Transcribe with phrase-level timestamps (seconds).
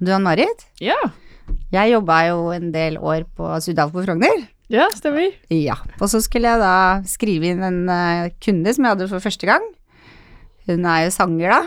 [0.00, 0.96] Du Ann-Marit, Ja,
[1.72, 4.44] jeg jobba jo en del år på Sudal på Frogner.
[4.68, 5.32] ja stemmer.
[5.50, 5.76] Ja.
[6.00, 6.74] Og så skulle jeg da
[7.08, 9.64] skrive inn en eh, kunde som jeg hadde for første gang.
[10.68, 11.60] Hun er jo sanger, da.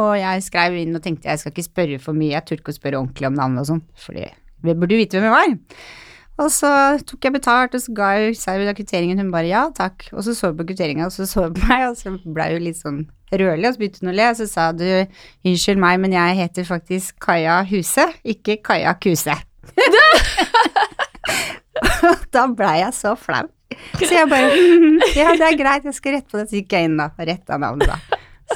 [0.00, 2.74] Og jeg skrev inn og tenkte jeg skal ikke spørre for mye, jeg turte ikke
[2.74, 4.26] å spørre ordentlig om navnet og sånn, fordi
[4.64, 5.54] vi burde vite hvem jeg var.
[6.36, 6.68] Og så
[7.08, 10.04] tok jeg betalt, og så ga jeg sa jeg kvitteringen, hun bare ja, takk.
[10.12, 12.50] Og så så hun på kvitteringa, og så så hun på meg, og så blei
[12.52, 13.00] hun litt sånn
[13.32, 14.84] rødlig, og så begynte hun å le, og så sa du
[15.48, 18.04] unnskyld meg, men jeg heter faktisk Kaja Huse,
[18.36, 19.36] ikke Kaja Kuse.
[22.06, 23.46] Og da blei jeg så flau.
[23.98, 26.46] Så jeg bare «Mhm, Ja, det er greit, jeg skal rette på det.
[26.50, 27.98] Så gikk jeg inn da og retta navnet, da.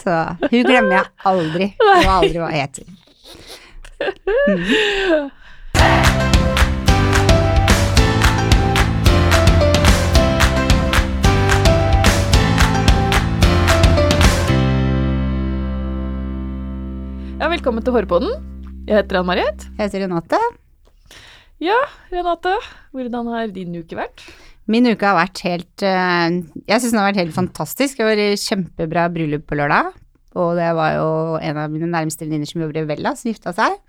[0.01, 0.13] Så
[0.47, 1.67] hun glemmer jeg aldri.
[1.83, 2.87] og aldri hva jeg heter.
[17.41, 18.33] Ja, velkommen til Hårpodden.
[18.85, 19.63] Jeg heter Ann-Marit.
[19.79, 20.37] Jeg heter Renate.
[21.65, 21.77] Ja,
[22.13, 22.53] Renate.
[22.93, 24.27] Hvordan har din uke vært?
[24.69, 26.37] Min uke har vært helt eh,
[26.69, 27.97] Jeg syns den har vært helt fantastisk.
[27.97, 29.89] Det var kjempebra bryllup på lørdag.
[30.37, 31.07] Og det var jo
[31.41, 33.81] en av mine nærmeste venninner som jobber i Vella, som gifta seg.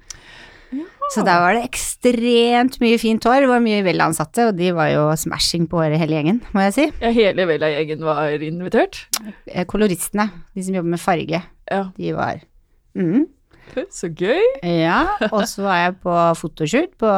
[1.11, 3.44] Så der var det ekstremt mye fint hår.
[3.44, 6.78] Det var mye Vella-ansatte, og de var jo smashing på håret hele gjengen, må jeg
[6.78, 6.88] si.
[7.04, 9.04] Ja, hele Vella-gjengen var invitert.
[9.52, 12.39] Eh, Koloristene, de som jobber med farge, Ja, de var
[12.95, 13.28] mm.
[13.94, 14.41] Så gøy.
[14.66, 17.11] Ja, og så var jeg på fotoshoot på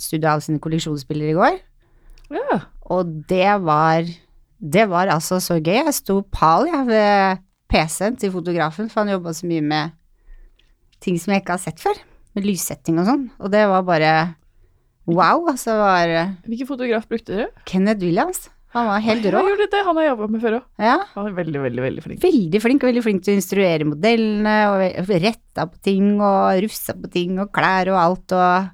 [0.00, 1.58] Studio av sine kolleksjonsbilder i går.
[2.34, 2.58] Ja,
[2.92, 4.04] Og det var
[4.60, 5.84] Det var altså så gøy.
[5.86, 7.38] Jeg sto pal jeg ved
[7.70, 9.92] PC-en til fotografen, for han jobba så mye med
[11.00, 11.94] ting som jeg ikke har sett før.
[12.34, 13.26] Med lyssetting og sånn.
[13.38, 14.12] Og det var bare
[15.06, 15.46] wow.
[15.52, 16.10] Altså var
[16.48, 17.50] hvilken fotograf brukte dere?
[17.70, 18.48] Kenneth Williams.
[18.76, 19.40] Han var helt Ja, rå.
[19.48, 19.82] gjorde det.
[19.86, 20.64] Han har jobba med før òg.
[20.78, 20.96] Ja.
[21.14, 22.20] Han er veldig, veldig veldig flink.
[22.20, 26.92] Veldig flink, og veldig flink til å instruere modellene, og retta på ting, og rufsa
[27.00, 28.68] på ting, og klær og alt, og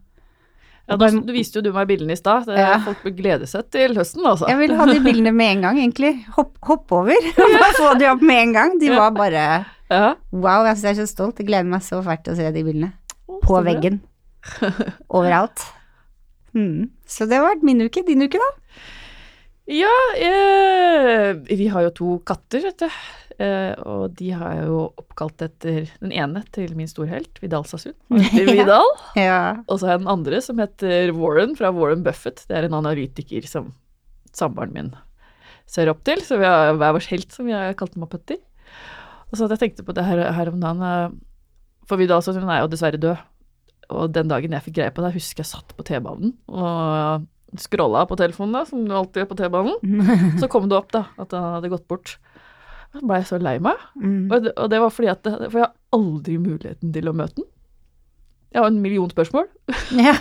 [0.86, 2.44] Ja, da, du viste jo du meg bildene i stad.
[2.44, 2.78] Det- Ja.
[2.84, 4.48] Folk bør glede seg til høsten, altså.
[4.48, 6.26] Jeg vil ha de bildene med en gang, egentlig.
[6.36, 7.14] Hopp, hopp over.
[7.36, 8.78] Bare få de opp med en gang.
[8.78, 10.14] De var bare Ja.
[10.32, 11.38] Wow, jeg er så stolt.
[11.38, 12.92] Jeg gleder meg så fælt til å se de bildene.
[13.44, 14.00] På veggen.
[15.08, 15.62] Overalt.
[16.54, 16.90] Mm.
[17.06, 18.04] Så det har vært min uke.
[18.06, 18.50] Din uke, da?
[19.70, 22.88] Ja, eh, vi har jo to katter, vet du.
[23.42, 27.96] Eh, og de har jeg jo oppkalt etter den ene til min storhelt, Vidal Sassoon.
[28.52, 28.86] Vidal.
[29.16, 29.64] Ja.
[29.64, 32.44] Og så har jeg den andre som heter Warren, fra Warren Buffett.
[32.48, 33.72] Det er en analytiker som
[34.36, 34.94] samboeren min
[35.70, 36.20] ser opp til.
[36.20, 38.42] Så vi har hver vår helt, som vi har kalt dem opp etter.
[39.30, 41.14] Og så hadde jeg tenkt på det her, her om dagen eh,
[41.88, 43.30] For Vidal Sassoon er jo dessverre død.
[43.94, 47.24] Og den dagen jeg fikk greie på det, husker jeg satt på T-banen og
[47.60, 50.38] scrolla på telefonen, da, som du alltid gjør på T-banen.
[50.42, 52.16] Så kom det opp da, at han hadde gått bort.
[52.94, 53.80] Så ble jeg så lei meg.
[53.98, 54.28] Mm.
[54.30, 57.16] Og det, og det var fordi at det, For jeg har aldri muligheten til å
[57.16, 57.48] møte den.
[58.54, 59.48] Jeg har en million spørsmål.
[59.98, 60.14] ja.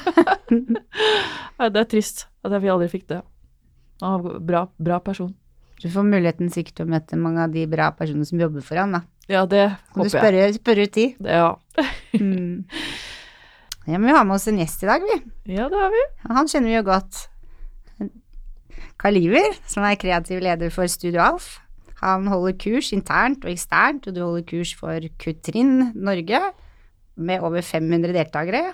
[1.63, 3.21] Det er trist at jeg aldri fikk det.
[4.01, 5.31] Han var bra, bra person.
[5.83, 8.79] Du får muligheten sikkert til å møte mange av de bra personene som jobber for
[8.81, 9.03] han, da.
[9.31, 10.15] Ja, det Kan du håper jeg.
[10.17, 11.05] spørre, spørre ut de?
[11.29, 11.49] Ja.
[12.19, 12.65] Mm.
[13.83, 15.17] Ja, men vi har med oss en gjest i dag, vi.
[15.57, 16.03] ja, det har vi.
[16.29, 17.25] Han kjenner vi jo godt.
[19.01, 21.57] Karl Iver, som er kreativ leder for Studio Alf.
[21.99, 26.39] Han holder kurs internt og eksternt, og du holder kurs for Kutrin Norge
[27.15, 28.73] med over 500 deltakere.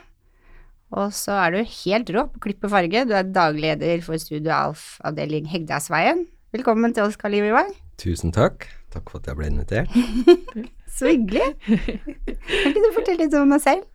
[0.94, 3.06] Og så er du helt rå på klipp og farge.
[3.10, 6.26] Du er dagleder for Studio Alf avdeling Hegdasveien.
[6.54, 7.74] Velkommen til oss, Karl Iver Wang.
[8.02, 8.66] Tusen takk.
[8.94, 9.94] Takk for at jeg ble invitert.
[10.98, 11.46] Så hyggelig.
[11.66, 13.86] Kan ikke du fortelle litt om deg selv?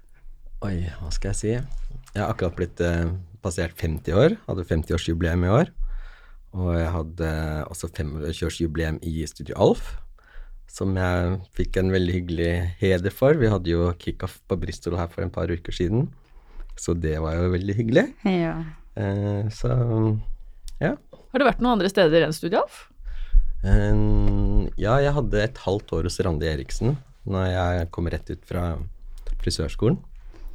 [0.65, 1.51] Oi, hva skal jeg si?
[1.53, 3.11] Jeg har akkurat blitt eh,
[3.45, 4.35] passert 50 år.
[4.47, 5.73] Hadde 50-årsjubileum i år.
[6.57, 7.33] Og jeg hadde
[7.69, 9.91] også 25-årsjubileum i Studio Alf,
[10.71, 13.37] som jeg fikk en veldig hyggelig heder for.
[13.37, 16.07] Vi hadde jo kickoff på Bristol her for en par uker siden,
[16.81, 18.07] så det var jo veldig hyggelig.
[18.25, 18.55] Ja.
[18.97, 19.75] Eh, så
[20.81, 20.95] ja.
[20.95, 22.87] Har du vært noen andre steder enn Studio Alf?
[23.67, 23.93] Eh,
[24.81, 26.97] ja, jeg hadde et halvt år hos Randi Eriksen
[27.29, 28.67] når jeg kom rett ut fra
[29.45, 30.01] frisørskolen.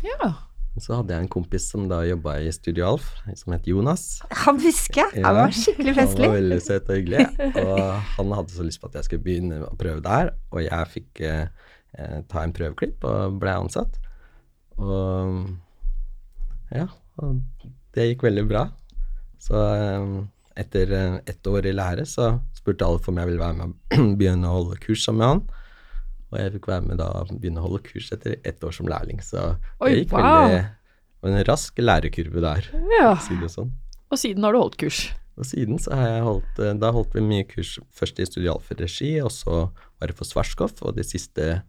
[0.06, 0.34] Ja.
[0.80, 4.04] Så hadde jeg en kompis som da jobba i Studio Alf, som het Jonas.
[4.46, 5.24] Han husker jeg.
[5.26, 6.30] Han var skikkelig festlig.
[6.30, 7.26] Han var veldig søt og hyggelig.
[7.66, 7.82] Og
[8.16, 11.24] han hadde så lyst på at jeg skulle begynne å prøve der, og jeg fikk
[11.28, 14.00] eh, eh, ta en prøveklipp og ble ansatt.
[14.80, 15.50] Og
[16.72, 16.88] ja,
[17.20, 17.42] og
[17.98, 18.68] det gikk veldig bra.
[19.42, 20.20] Så eh,
[20.64, 24.16] etter eh, ett år i lære så spurte Alf om jeg ville være med og
[24.20, 25.59] begynne å holde kurs sammen med han.
[26.30, 29.22] Og jeg fikk være med da begynne å holde kurs etter ett år som lærling.
[29.26, 30.46] Så det gikk wow.
[30.46, 30.60] veldig
[31.28, 33.16] en rask lærekurve der, ja.
[33.16, 33.74] for si det sånn.
[34.10, 35.02] Og siden har du holdt kurs.
[35.40, 38.58] Og siden så har jeg holdt eh, Da holdt vi mye kurs først i Studio
[38.58, 41.62] og så var det for Svartskoff, og de siste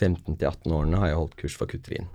[0.00, 2.08] 15-18 årene har jeg holdt kurs for Kutrin.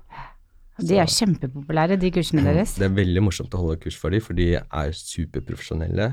[0.84, 2.74] De er kjempepopulære, de kursene deres.
[2.80, 6.10] Det er veldig morsomt å holde kurs for dem, for de er superprofesjonelle.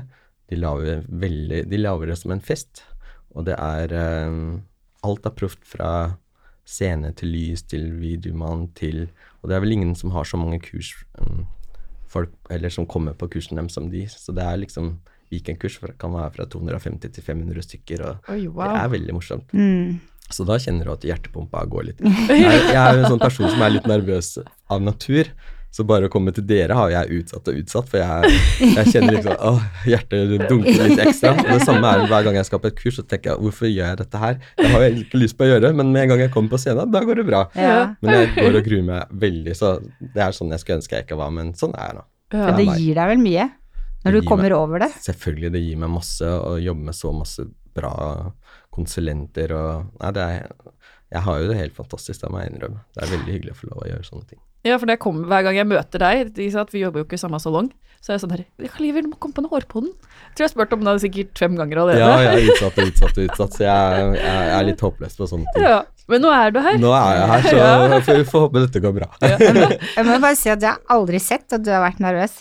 [0.51, 2.85] De lager, veldig, de lager det som en fest,
[3.33, 4.37] og det er eh,
[5.03, 5.89] Alt er proft fra
[6.63, 9.09] scene til lys til videomann til
[9.41, 11.43] Og det er vel ingen som har så mange kurs um,
[12.07, 14.93] folk, eller som kommer på kursen dem som de, så det er liksom
[15.33, 19.53] weekendkurs kan være fra 250 til 500 stykker, og Oi, det er veldig morsomt.
[19.57, 19.97] Mm.
[20.33, 22.03] Så da kjenner du at hjertepumpa går litt.
[22.03, 24.29] Jeg, jeg er jo en sånn person som er litt nervøs
[24.71, 25.29] av natur.
[25.73, 28.33] Så bare å komme til dere har jeg utsatt og utsatt, for jeg,
[28.75, 31.31] jeg kjenner liksom åh, hjertet dunker litt ekstra.
[31.33, 33.71] Og det samme er hver gang jeg skal på et kurs, så tenker jeg hvorfor
[33.71, 34.37] gjør jeg dette her?
[34.59, 36.59] Det har jeg ikke lyst på å gjøre men med en gang jeg kommer på
[36.61, 37.41] scenen, da går det bra.
[37.57, 37.79] Ja.
[38.05, 39.73] Men jeg går og gruer meg veldig, så
[40.13, 42.05] det er sånn jeg skulle ønske jeg ikke var, men sånn er jeg nå.
[42.37, 42.45] Ja.
[42.45, 43.49] Men det gir deg vel mye
[44.03, 44.91] når du kommer meg- over det?
[45.09, 47.93] Selvfølgelig, det gir meg masse å jobbe med så masse bra
[48.73, 50.47] konsulenter og Nei, det er
[51.13, 52.81] Jeg har jo det helt fantastisk, det må jeg innrømme.
[52.93, 54.39] Det er veldig hyggelig å få lov å gjøre sånne ting.
[54.63, 57.07] Ja, for det kommer hver gang jeg møter deg, de sa at vi jobber jo
[57.07, 57.67] ikke i samme salong,
[58.03, 58.43] så er jeg sånn her
[58.79, 59.91] Oliver, du må komme på noe hårpodden.
[59.91, 62.03] Jeg tror jeg har spurt om det sikkert fem ganger allerede.
[62.03, 65.19] Ja, jeg er utsatt og utsatt og utsatt, så jeg, jeg, jeg er litt håpløs
[65.19, 65.67] på sånne ting.
[65.67, 65.81] Ja.
[66.11, 66.79] Men nå er du her.
[66.83, 69.07] Nå er jeg her, så vi får håpe dette går bra.
[69.95, 72.33] Jeg må bare si at jeg har aldri sett at du har vært nervøs.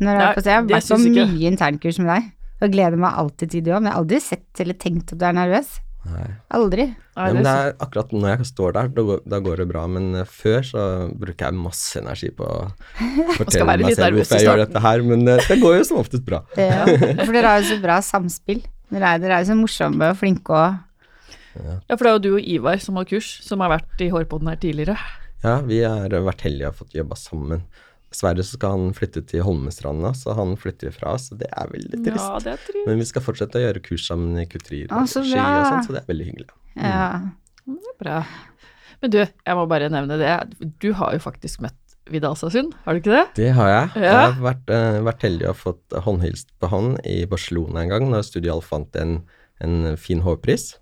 [0.00, 2.30] Når jeg, Nei, på, jeg har vært på mye internkurs med deg,
[2.64, 5.20] og gleder meg alltid til det òg, men jeg har aldri sett eller tenkt at
[5.20, 5.74] du er nervøs.
[6.02, 6.26] Nei.
[6.56, 6.86] Aldri.
[7.14, 9.84] Nei, men det er akkurat når jeg står der, da går, da går det bra.
[9.90, 12.60] Men eh, før så bruker jeg masse energi på å
[13.38, 16.26] fortelle meg selv hvorfor jeg gjør dette her, men eh, det går jo som oftest
[16.26, 16.42] bra.
[16.58, 16.82] Ja.
[17.22, 18.64] For dere har jo så bra samspill.
[18.92, 20.80] Dere er, dere er jo så morsomme og flinke og
[21.62, 24.10] Ja, for det er jo du og Ivar som har kurs, som har vært i
[24.12, 24.96] hårpodden her tidligere.
[25.42, 27.66] Ja, vi har vært heldige og fått jobba sammen.
[28.12, 32.02] Dessverre så skal han flytte til Holmestranda, så han flytter fra oss, det er veldig
[32.04, 32.24] trist.
[32.24, 32.86] Ja, det er trist.
[32.88, 35.86] Men vi skal fortsette å gjøre kurs sammen i kutri og så ski og sånn,
[35.86, 36.50] så det er veldig hyggelig.
[36.76, 37.06] ja.
[37.64, 38.16] det er Bra.
[39.02, 40.32] Men du, jeg må bare nevne det.
[40.82, 41.78] Du har jo faktisk møtt
[42.10, 43.24] Vidal Sassoon, har du ikke det?
[43.38, 43.90] Det har jeg.
[44.02, 44.10] Ja.
[44.10, 48.08] Jeg har vært, uh, vært heldig og fått håndhilst på han i Barcelona en gang,
[48.10, 49.20] når Studio Alf vant en,
[49.62, 50.72] en fin hårpris.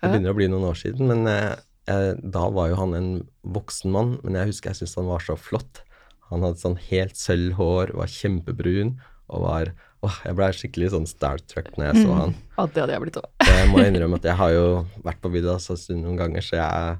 [0.00, 3.10] Det begynner å bli noen år siden, men eh, da var jo han en
[3.44, 5.82] voksen mann, men jeg husker jeg syntes han var så flott.
[6.30, 8.96] Han hadde sånn helt sølv hår, var kjempebrun
[9.30, 12.30] og var Åh, jeg ble skikkelig sånn Star Trek når jeg så han.
[12.56, 13.26] Ja, det hadde jeg blitt òg.
[13.44, 14.66] Jeg må innrømme at jeg har jo
[15.04, 16.94] vært på Vidda Sassoon noen ganger, så jeg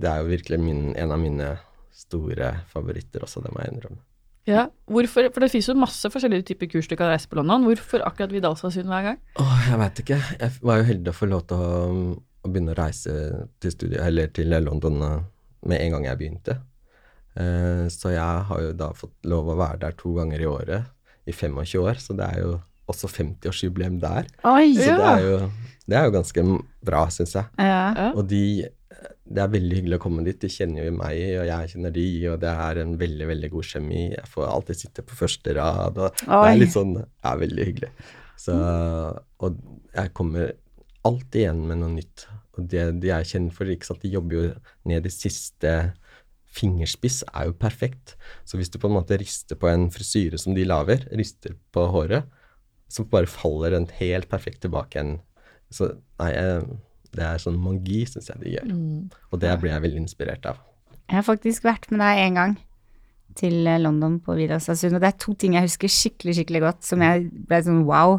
[0.00, 1.52] Det er jo virkelig min, en av mine
[1.94, 4.02] store favoritter også, det må jeg innrømme.
[4.48, 7.66] Ja, hvorfor, for det finnes jo masse forskjellige typer kurs du kan reise på London.
[7.68, 9.20] Hvorfor akkurat Vidal Sassoon hver gang?
[9.38, 10.18] Åh, jeg veit ikke.
[10.40, 11.76] Jeg var jo heldig å få lov til å,
[12.16, 13.14] å begynne å reise
[13.62, 15.16] til studiet, eller til London eh,
[15.70, 16.58] med en gang jeg begynte.
[17.38, 20.90] Eh, så jeg har jo da fått lov å være der to ganger i året
[21.28, 22.56] i 25 år, så det er jo
[22.90, 24.26] også 50-årsjubileum der.
[24.50, 24.72] Oi!
[24.74, 25.36] Så det er jo,
[25.86, 26.44] det er jo ganske
[26.86, 27.50] bra, syns jeg.
[27.62, 27.82] Ja.
[27.94, 28.10] Ja.
[28.14, 28.44] Og de
[29.30, 30.40] Det er veldig hyggelig å komme dit.
[30.42, 33.68] De kjenner jo meg, og jeg kjenner de, og det er en veldig, veldig god
[33.68, 34.00] kjemi.
[34.10, 37.66] Jeg får alltid sitte på første rad, og det er litt sånn Det er veldig
[37.68, 37.90] hyggelig.
[38.42, 38.56] Så
[39.38, 39.60] Og
[39.94, 40.50] jeg kommer
[41.06, 42.26] alltid igjen med noe nytt.
[42.58, 44.44] Og det de er kjent for, ikke sant, de jobber jo
[44.90, 45.76] ned i siste
[46.54, 48.16] fingerspiss, er jo perfekt.
[48.44, 51.86] Så hvis du på en måte rister på en frisyre som de lager, rister på
[51.92, 52.26] håret,
[52.90, 55.18] så bare faller den helt perfekt tilbake igjen.
[55.70, 56.32] Så nei,
[57.14, 58.72] det er sånn magi, syns jeg de gjør.
[58.72, 59.04] Mm.
[59.30, 60.58] Og det blir jeg veldig inspirert av.
[61.10, 62.56] Jeg har faktisk vært med deg en gang
[63.38, 66.82] til eh, London på Vidar og det er to ting jeg husker skikkelig, skikkelig godt,
[66.86, 68.18] som jeg ble sånn wow.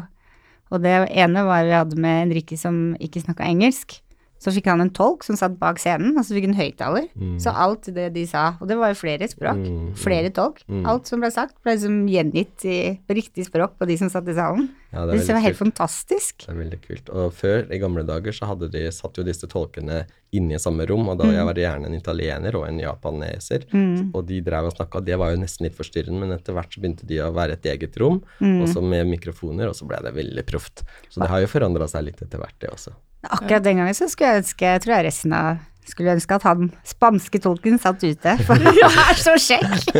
[0.72, 3.98] Og det ene var vi hadde med Henrikke som ikke snakka engelsk.
[4.42, 7.04] Så fikk han en tolk som satt bak scenen, og så fikk han høyttaler.
[7.38, 9.94] Så alt det de sa, og det var jo flere språk, Mm, mm.
[10.02, 10.82] flere tolk, Mm.
[10.90, 14.34] alt som ble sagt, ble liksom gjengitt i riktig språk på de som satt i
[14.34, 14.68] salen.
[14.92, 15.68] Ja, Det, det var helt kult.
[15.72, 16.38] fantastisk.
[16.44, 17.08] Det er veldig kult.
[17.14, 20.84] Og før, i gamle dager, så hadde de, satt jo disse tolkene inne i samme
[20.90, 23.64] rom, og da jeg var gjerne en italiener og en japaneser,
[24.12, 26.80] og de drev og snakka, det var jo nesten litt forstyrrende, men etter hvert så
[26.82, 30.44] begynte de å være et eget rom, også med mikrofoner, og så ble det veldig
[30.50, 30.82] proft.
[31.08, 32.92] Så det har jo forandra seg litt etter hvert, det også.
[33.30, 36.42] Akkurat den gangen så skulle jeg ønske, jeg tror jeg resten av skulle ønske at
[36.46, 39.90] han spanske tolken satt ute, for han er så kjekk!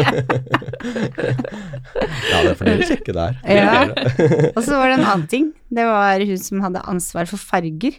[2.31, 3.37] Ja, det er for dere kjekke der.
[3.59, 3.83] Ja.
[4.55, 5.50] Og så var det en annen ting.
[5.73, 7.99] Det var hun som hadde ansvar for farger,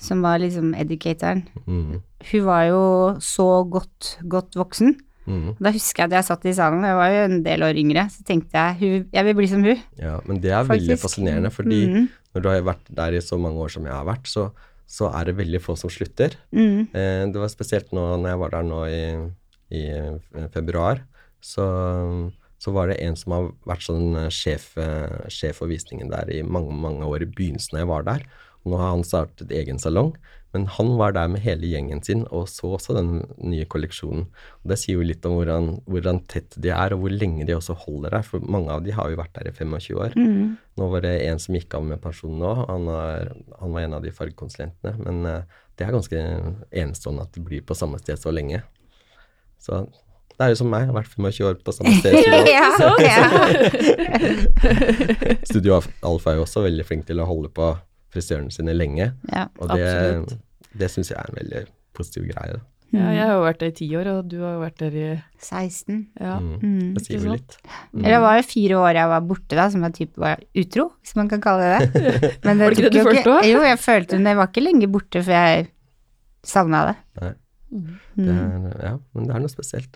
[0.00, 1.42] som var liksom educatoren.
[1.66, 2.82] Mm, Hun var jo
[3.24, 4.94] så godt, godt voksen.
[5.26, 5.56] mm.
[5.60, 8.06] Da husker jeg at jeg satt i salen, jeg var jo en del år yngre,
[8.12, 9.82] så tenkte jeg hun, jeg vil bli som hun.
[10.00, 12.08] Ja, men det er veldig fascinerende, fordi Mhm.
[12.34, 14.48] Når du har vært der i så mange år som jeg har vært, så,
[14.90, 16.36] så er det veldig få som slutter.
[16.54, 16.90] Mm.
[16.94, 19.02] Eh, det var spesielt nå når jeg var der nå i,
[19.80, 21.02] i eh, februar,
[21.40, 21.66] så,
[22.60, 26.30] så var det en som har vært sånn eh, sjef, eh, sjef for visningen der
[26.32, 28.26] i mange, mange år i begynnelsen da jeg var der.
[28.68, 30.12] Nå har han startet egen salong,
[30.54, 34.24] men han var der med hele gjengen sin og så også den nye kolleksjonen.
[34.62, 37.54] Og Det sier jo litt om hvordan, hvordan tett de er, og hvor lenge de
[37.54, 38.26] også holder der.
[38.26, 40.18] For mange av de har jo vært der i 25 år.
[40.18, 40.58] Mm.
[40.80, 42.52] Nå var det en som gikk av med pensjon nå.
[42.66, 44.96] Han var, han var en av de fargekonsulentene.
[45.06, 46.26] Men eh, det er ganske
[46.82, 48.64] enestående at de blir på samme sted så lenge.
[49.62, 49.84] Så
[50.40, 52.16] det er jo som meg, jeg har vært 25 år på samme sted.
[52.24, 53.18] ja, ja, ja.
[55.50, 57.66] Studio Alfa er jo også veldig flink til å holde på
[58.12, 59.12] frisørene sine lenge.
[59.32, 59.46] ja.
[59.58, 60.38] Og det, Absolutt.
[60.78, 61.64] det syns jeg er en veldig
[61.94, 62.52] positiv greie.
[62.58, 62.60] Da.
[62.90, 64.94] Ja, jeg har jo vært der i ti år, og du har jo vært der
[64.98, 65.98] i 16.
[66.20, 66.38] ja.
[66.42, 66.56] Mm.
[66.62, 66.94] Mm.
[66.96, 67.54] Det sier jo litt.
[67.94, 70.88] Eller det var jo fire år jeg var borte da, som jeg typ var utro,
[71.04, 72.32] hvis man kan kalle det det.
[72.48, 73.46] Men Var det ikke det du følte også?
[73.52, 75.68] Jo, jeg følte men jeg var ikke lenge borte før jeg
[76.42, 76.96] savna det.
[77.22, 77.32] Nei,
[77.70, 77.90] Mm.
[78.16, 78.64] det Mm.
[78.66, 79.92] er, ja, men det er noe spesielt.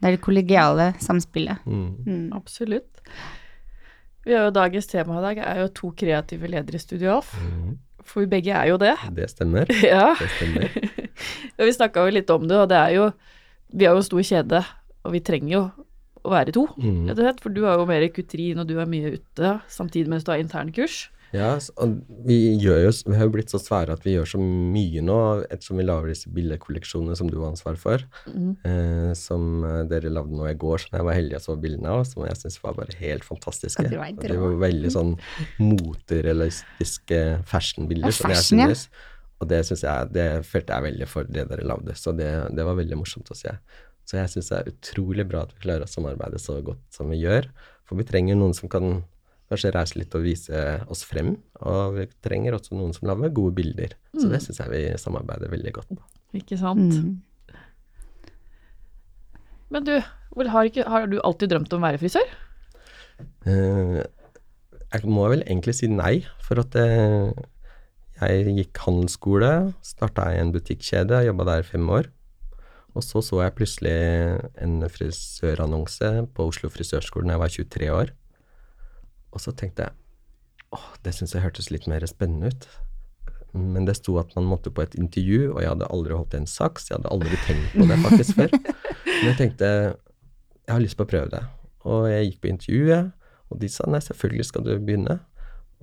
[0.00, 1.58] Det er det kollegiale samspillet.
[1.68, 1.90] Mm.
[2.06, 2.32] Mm.
[2.32, 3.02] Absolutt.
[4.24, 7.34] Vi har jo Dagens tema i dag er jo to kreative ledere i Studio Off.
[7.36, 7.74] Mm.
[8.04, 8.94] For vi begge er jo det.
[9.18, 9.68] Det stemmer.
[9.94, 10.14] Ja.
[10.18, 10.68] Det stemmer.
[11.64, 13.04] Vi snakka jo litt om det, og det er jo
[13.74, 14.60] Vi har jo stor kjede,
[15.04, 15.62] og vi trenger jo
[16.24, 17.04] å være to, Mm.
[17.08, 17.40] rett og slett.
[17.44, 20.38] For du har jo mer kutrin, og du er mye ute samtidig mens du har
[20.40, 21.08] internkurs.
[21.34, 21.50] Ja,
[22.26, 25.16] vi, jo, vi har jo blitt så svære at vi gjør så mye nå,
[25.48, 28.04] ettersom vi lager disse bildekolleksjonene som du har ansvar for.
[28.30, 28.52] Mm.
[28.62, 31.96] Eh, som eh, dere lagde nå i går, som jeg var heldig og så bildene
[31.96, 33.86] av, som jeg syns var bare helt fantastiske.
[33.90, 35.16] Ja, det var veldig sånn
[35.62, 39.10] moterealistiske fashionbilder, Ja, som jeg fashion, ja.
[39.42, 42.64] Og det synes jeg, det følte jeg veldig for det dere lagde, så det, det
[42.64, 43.50] var veldig morsomt å se.
[44.06, 47.10] Så jeg syns det er utrolig bra at vi klarer å samarbeide så godt som
[47.10, 47.48] vi gjør.
[47.88, 49.02] For vi trenger noen som kan
[49.50, 51.34] kanskje reise litt og vise oss frem.
[51.64, 53.94] Og vi trenger også noen som lager gode bilder.
[54.16, 56.02] Så det syns jeg vi samarbeider veldig godt på.
[56.40, 56.98] Ikke sant?
[56.98, 57.22] Mm.
[59.74, 62.28] Men du, har, ikke, har du alltid drømt om å være frisør?
[63.46, 64.02] Uh,
[64.94, 67.32] jeg må vel egentlig si nei, for at eh,
[68.20, 69.50] jeg gikk handelsskole,
[69.82, 72.06] starta i en butikkjede, jobba der i fem år.
[72.94, 73.94] Og så så jeg plutselig
[74.62, 78.12] en frisørannonse på Oslo frisørskole da jeg var 23 år.
[79.34, 79.96] Og så tenkte jeg
[80.74, 82.68] åh, det syns jeg hørtes litt mer spennende ut.
[83.54, 86.48] Men det sto at man måtte på et intervju, og jeg hadde aldri holdt en
[86.50, 86.88] saks.
[86.90, 88.56] Jeg hadde aldri tenkt på det faktisk før.
[88.56, 89.68] Men jeg tenkte
[90.64, 91.42] jeg har lyst på å prøve det.
[91.84, 93.12] Og jeg gikk på intervjuet,
[93.52, 95.18] og de sa nei, selvfølgelig skal du begynne.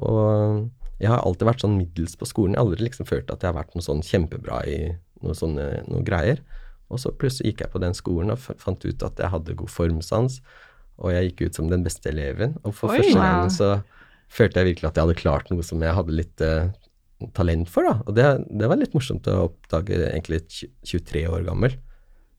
[0.02, 0.66] Og
[1.02, 2.56] jeg har alltid vært sånn middels på skolen.
[2.56, 4.80] Jeg har aldri liksom følt at jeg har vært noe sånn kjempebra i
[5.22, 6.42] noe sånne noe greier.
[6.92, 9.72] Og så plutselig gikk jeg på den skolen og fant ut at jeg hadde god
[9.72, 10.42] formsans,
[11.02, 12.56] og jeg gikk ut som den beste eleven.
[12.64, 13.00] Og for Oi.
[13.02, 13.26] første Wow.
[13.26, 13.70] gang så
[14.32, 16.70] følte jeg virkelig at jeg hadde klart noe som jeg hadde litt uh,
[17.34, 17.96] talent for, da.
[18.08, 18.28] Og det,
[18.62, 20.40] det var litt morsomt å oppdage egentlig
[20.86, 21.76] 23 år gammel.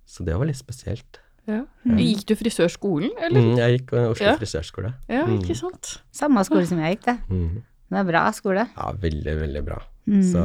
[0.07, 1.21] Så det var litt spesielt.
[1.51, 1.65] Ja.
[1.99, 3.43] Gikk du frisørskolen, eller?
[3.43, 4.37] Mm, jeg gikk på Oslo Ja.
[4.39, 4.93] frisørskole.
[5.11, 5.41] Ja, Mm.
[5.43, 5.97] ikke sant?
[6.15, 7.19] Samme skole som jeg gikk, det.
[7.29, 7.63] Mm.
[7.93, 8.69] Det er bra skole.
[8.77, 9.81] Ja, veldig, veldig bra.
[10.07, 10.23] Mm.
[10.23, 10.43] Så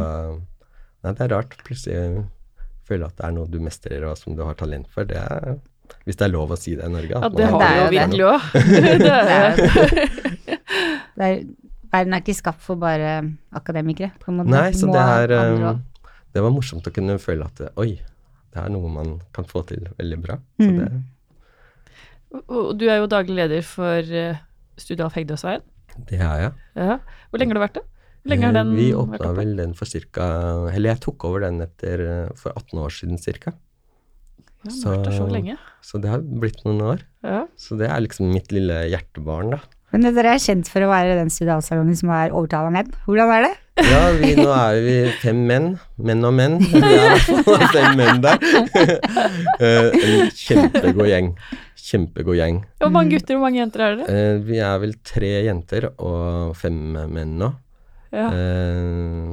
[1.04, 1.54] nei, det er rart.
[1.64, 2.26] Plutselig
[2.88, 5.06] føle at det er noe du mestrer og som du har talent for.
[5.08, 5.60] Det er,
[6.06, 7.14] hvis det er lov å si det i Norge.
[7.16, 8.42] Ja, det har det er jo virkelig òg.
[11.18, 11.38] Er er,
[11.94, 13.24] verden er ikke skapt for bare
[13.58, 14.12] akademikere.
[14.22, 14.52] På en måte.
[14.54, 15.72] Nei, så det er også.
[16.36, 17.92] Det var morsomt å kunne føle at oi,
[18.54, 20.36] det er noe man kan få til veldig bra.
[20.60, 20.78] Så Mm.
[20.78, 20.88] det,
[22.52, 24.36] Og du er jo daglig leder for uh,
[24.78, 25.62] Hegde Alf Hegdøsveien.
[26.10, 26.52] det er jeg.
[26.76, 26.98] Ja.
[27.32, 27.84] Hvor lenge har du vært det?
[28.22, 30.24] Hvor lenge har Eh, den Vi åpna vel den for cirka
[30.74, 33.52] Eller jeg tok over den etter eh, for 18 år siden cirka.
[34.66, 35.58] Der så så- lenge.
[35.82, 37.00] Så det har blitt noen år.
[37.24, 37.46] Ja.
[37.56, 39.60] Så det er liksom mitt lille hjertebarn, da.
[39.94, 42.90] Men dere er kjent for å være den studialsalongen som er overtalt av menn.
[43.06, 43.54] Hvordan er det?
[43.88, 45.70] Ja, vi, nå er vi fem menn.
[45.98, 46.58] Menn og menn.
[46.74, 47.18] Vi er
[47.72, 48.38] fem menn der.
[49.58, 51.32] Eh, en kjempegod gjeng.
[51.88, 52.60] Kjempegod gjeng.
[52.78, 54.18] Hvor mange gutter og mange jenter er dere?
[54.20, 57.48] Eh, vi er vel tre jenter og fem menn nå.
[58.14, 58.28] Ja.
[58.28, 59.32] Eh,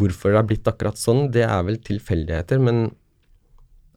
[0.00, 2.86] hvorfor det har blitt akkurat sånn, det er vel tilfeldigheter, men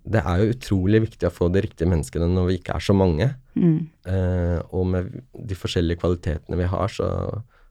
[0.04, 2.96] det er jo utrolig viktig å få de riktige menneskene når vi ikke er så
[2.98, 3.30] mange.
[3.56, 3.78] Mm.
[4.10, 7.08] Eh, og med de forskjellige kvalitetene vi har, så,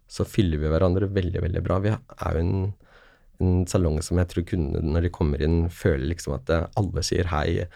[0.08, 1.78] så fyller vi hverandre veldig, veldig bra.
[1.84, 2.54] Vi er jo en,
[3.42, 7.04] en salong som jeg tror kundene når de kommer inn, føler liksom at eh, alle
[7.04, 7.66] sier hei.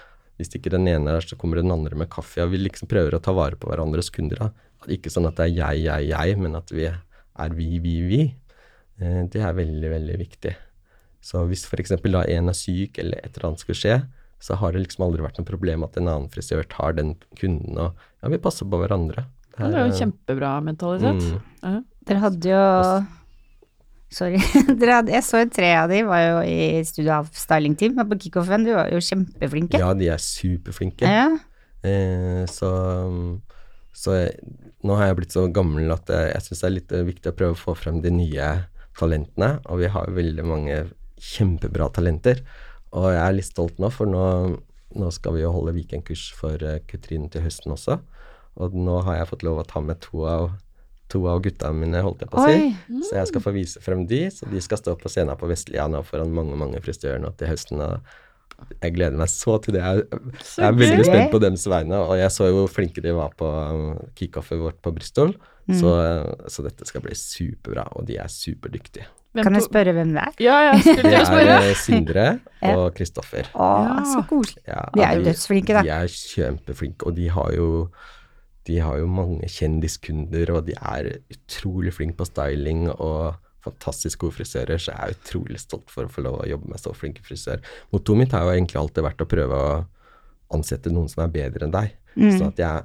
[0.40, 2.40] Hvis ikke den ene er der, så kommer den andre med kaffe.
[2.44, 4.40] Og vi liksom prøver å ta vare på hverandres kunder.
[4.40, 4.92] Da.
[4.96, 8.22] Ikke sånn at det er jeg, jeg, jeg, men at vi er vi, vi, vi.
[9.04, 10.56] Eh, det er veldig, veldig viktig.
[11.20, 11.98] Så hvis f.eks.
[12.00, 13.96] da en er syk eller et eller annet skulle skje,
[14.42, 17.78] så har det liksom aldri vært noe problem at en annen frisør tar den kunden,
[17.80, 19.26] og ja, vi passer på hverandre.
[19.56, 21.22] Ja, det er jo en kjempebra mentalitet.
[21.22, 21.54] Mm.
[21.62, 21.78] Ja.
[22.06, 22.64] Dere hadde jo
[24.16, 24.38] Sorry.
[24.80, 27.96] Dere hadde, jeg så jo tre av de var jo i Studio av Styling Team
[27.98, 28.62] på kickoffen.
[28.68, 29.80] De var jo kjempeflinke.
[29.82, 31.08] Ja, de er superflinke.
[31.10, 31.32] Ja.
[31.82, 32.70] Eh, så
[33.96, 36.94] så jeg, nå har jeg blitt så gammel at jeg, jeg syns det er litt
[36.94, 38.50] eh, viktig å prøve å få frem de nye
[38.96, 40.78] talentene, og vi har jo veldig mange
[41.16, 42.42] kjempebra talenter.
[42.96, 44.26] Og jeg er litt stolt nå, for nå,
[44.96, 47.98] nå skal vi jo holde weekendkurs for uh, Kutrine til høsten også.
[48.56, 50.46] Og nå har jeg fått lov å ta med to av,
[51.12, 52.70] to av gutta mine, holdt jeg på å si.
[52.88, 53.02] Mm.
[53.04, 55.84] Så jeg skal få vise frem de, så de skal stå på scenen på Vestlia
[55.92, 57.84] nå foran mange, mange frisører nå til høsten.
[57.84, 59.82] Og jeg gleder meg så til det.
[59.84, 60.22] Jeg,
[60.56, 63.36] jeg er veldig spent på deres vegne, og jeg så jo hvor flinke de var
[63.36, 65.36] på um, kickoffet vårt på Bristol.
[65.66, 69.08] Så, uh, så dette skal bli superbra, og de er superdyktige.
[69.36, 70.34] Hvem Kan jeg spørre hvem det er?
[70.46, 71.56] Ja, jeg skulle Det til å er spørre.
[71.60, 72.26] uh, Sindre
[72.72, 73.48] og Kristoffer.
[73.54, 73.96] Å, Ja.
[74.14, 74.62] så koselig.
[74.66, 75.82] Ja, De er jo dødsflinke, da.
[75.86, 77.70] De er kjempeflinke, og de har jo
[78.66, 84.34] de har jo mange kjendiskunder, og de er utrolig flinke på styling og fantastisk gode
[84.40, 87.22] frisører, så jeg er utrolig stolt for å få lov å jobbe med så flinke
[87.22, 87.62] frisører.
[87.94, 89.86] Mottoet mitt har jo egentlig alltid vært å prøve å
[90.54, 92.30] ansette noen som er bedre enn deg, Mm.
[92.40, 92.84] sånn at jeg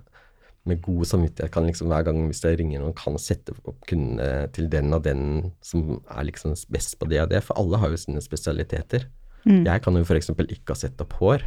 [0.69, 4.45] med god samvittighet kan liksom hver gang hvis jeg ringer noen, kan sette opp kundene
[4.53, 5.23] til den og den
[5.65, 9.07] som er liksom best på det og det, for alle har jo sine spesialiteter.
[9.47, 9.63] Mm.
[9.65, 10.29] Jeg kan jo f.eks.
[10.29, 11.45] ikke ha sett opp hår.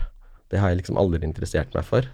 [0.51, 2.09] Det har jeg liksom aldri interessert meg for.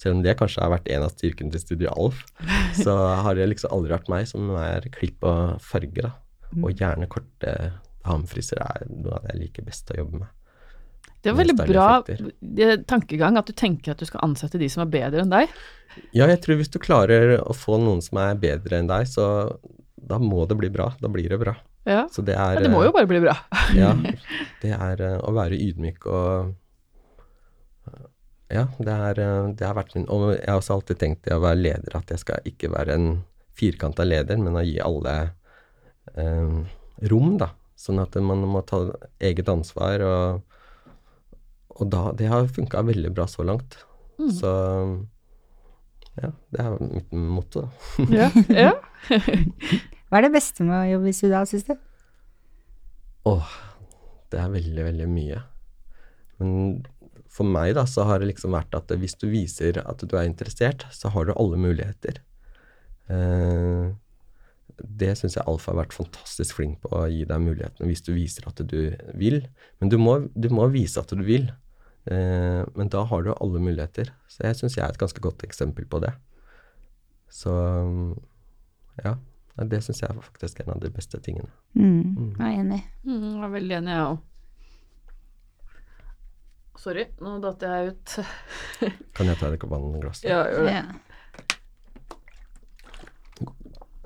[0.00, 2.24] Selv om det kanskje har vært en av styrkene til Studio Alf,
[2.82, 6.12] så har det liksom aldri vært meg som er klipp og farger, da.
[6.58, 7.54] Og gjerne korte
[8.02, 10.30] damefriser er noe av det jeg liker best å jobbe med.
[11.20, 11.88] Det er veldig bra
[12.88, 15.52] tankegang at du tenker at du skal ansette de som er bedre enn deg.
[16.16, 19.26] Ja, jeg tror hvis du klarer å få noen som er bedre enn deg, så
[20.10, 20.90] da må det bli bra.
[21.00, 21.56] Da blir det bra.
[21.88, 23.34] Ja, Så det er ja Det må jo bare bli bra.
[23.76, 23.94] Ja,
[24.62, 26.50] det er eh, å være ydmyk og
[27.88, 28.02] eh,
[28.52, 31.38] Ja, det, er, eh, det har vært min Og jeg har også alltid tenkt det
[31.38, 33.08] å være leder, at jeg skal ikke være en
[33.56, 35.16] firkanta leder, men å gi alle
[36.16, 36.60] eh,
[37.10, 37.50] rom, da.
[37.80, 38.82] Sånn at man må ta
[39.24, 40.49] eget ansvar, og,
[41.76, 43.78] og da Det har funka veldig bra så langt.
[44.20, 44.30] Mm.
[44.36, 44.50] Så
[46.20, 48.06] ja, det er mitt motto, da.
[48.12, 48.28] Ja,
[48.66, 48.72] ja.
[50.10, 51.76] Hva er det beste med å jobbe i Sudan, syns du?
[53.30, 53.52] Åh,
[54.32, 55.38] det er veldig, veldig mye.
[56.40, 56.82] Men
[57.30, 60.26] for meg da, så har det liksom vært at hvis du viser at du er
[60.26, 62.18] interessert, så har du alle muligheter.
[63.10, 63.90] Eh,
[64.84, 68.12] det syns jeg Alfa har vært fantastisk flink på å gi deg mulighetene hvis du
[68.16, 69.42] viser at du vil.
[69.80, 71.50] Men du må, du må vise at du vil.
[72.10, 74.12] Eh, men da har du alle muligheter.
[74.30, 76.14] Så jeg syns jeg er et ganske godt eksempel på det.
[77.30, 77.52] Så
[79.04, 79.14] ja,
[79.70, 81.50] det syns jeg er faktisk en av de beste tingene.
[81.74, 82.34] Mm.
[82.38, 82.82] Jeg er enig.
[83.04, 84.26] Mm, jeg er veldig enig, jeg òg.
[86.80, 88.12] Sorry, nå datt jeg ut.
[89.16, 90.22] Kan jeg ta et vannglass?
[90.24, 90.76] Ja, gjør det.
[90.78, 91.09] Ja.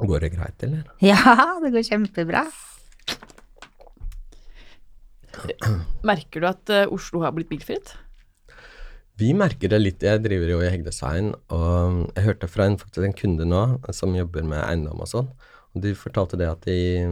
[0.04, 0.86] Går det greit, eller?
[1.10, 2.46] ja, det går kjempebra.
[6.06, 7.94] Merker du at eh, Oslo har blitt bilfritt?
[9.18, 10.02] Vi merker det litt.
[10.02, 13.62] Jeg driver jo i Hegg og jeg hørte fra en, faktisk en kunde nå
[13.94, 15.28] som jobber med eiendom og sånn,
[15.74, 17.06] og de fortalte det at de,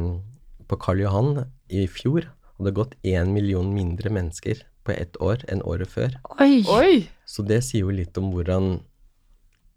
[0.66, 2.26] på Karl Johan i fjor
[2.58, 6.16] hadde gått én million mindre mennesker på ett år enn året før.
[6.42, 6.64] Oi!
[6.66, 7.04] Oi!
[7.22, 8.80] Så det sier jo litt om hvordan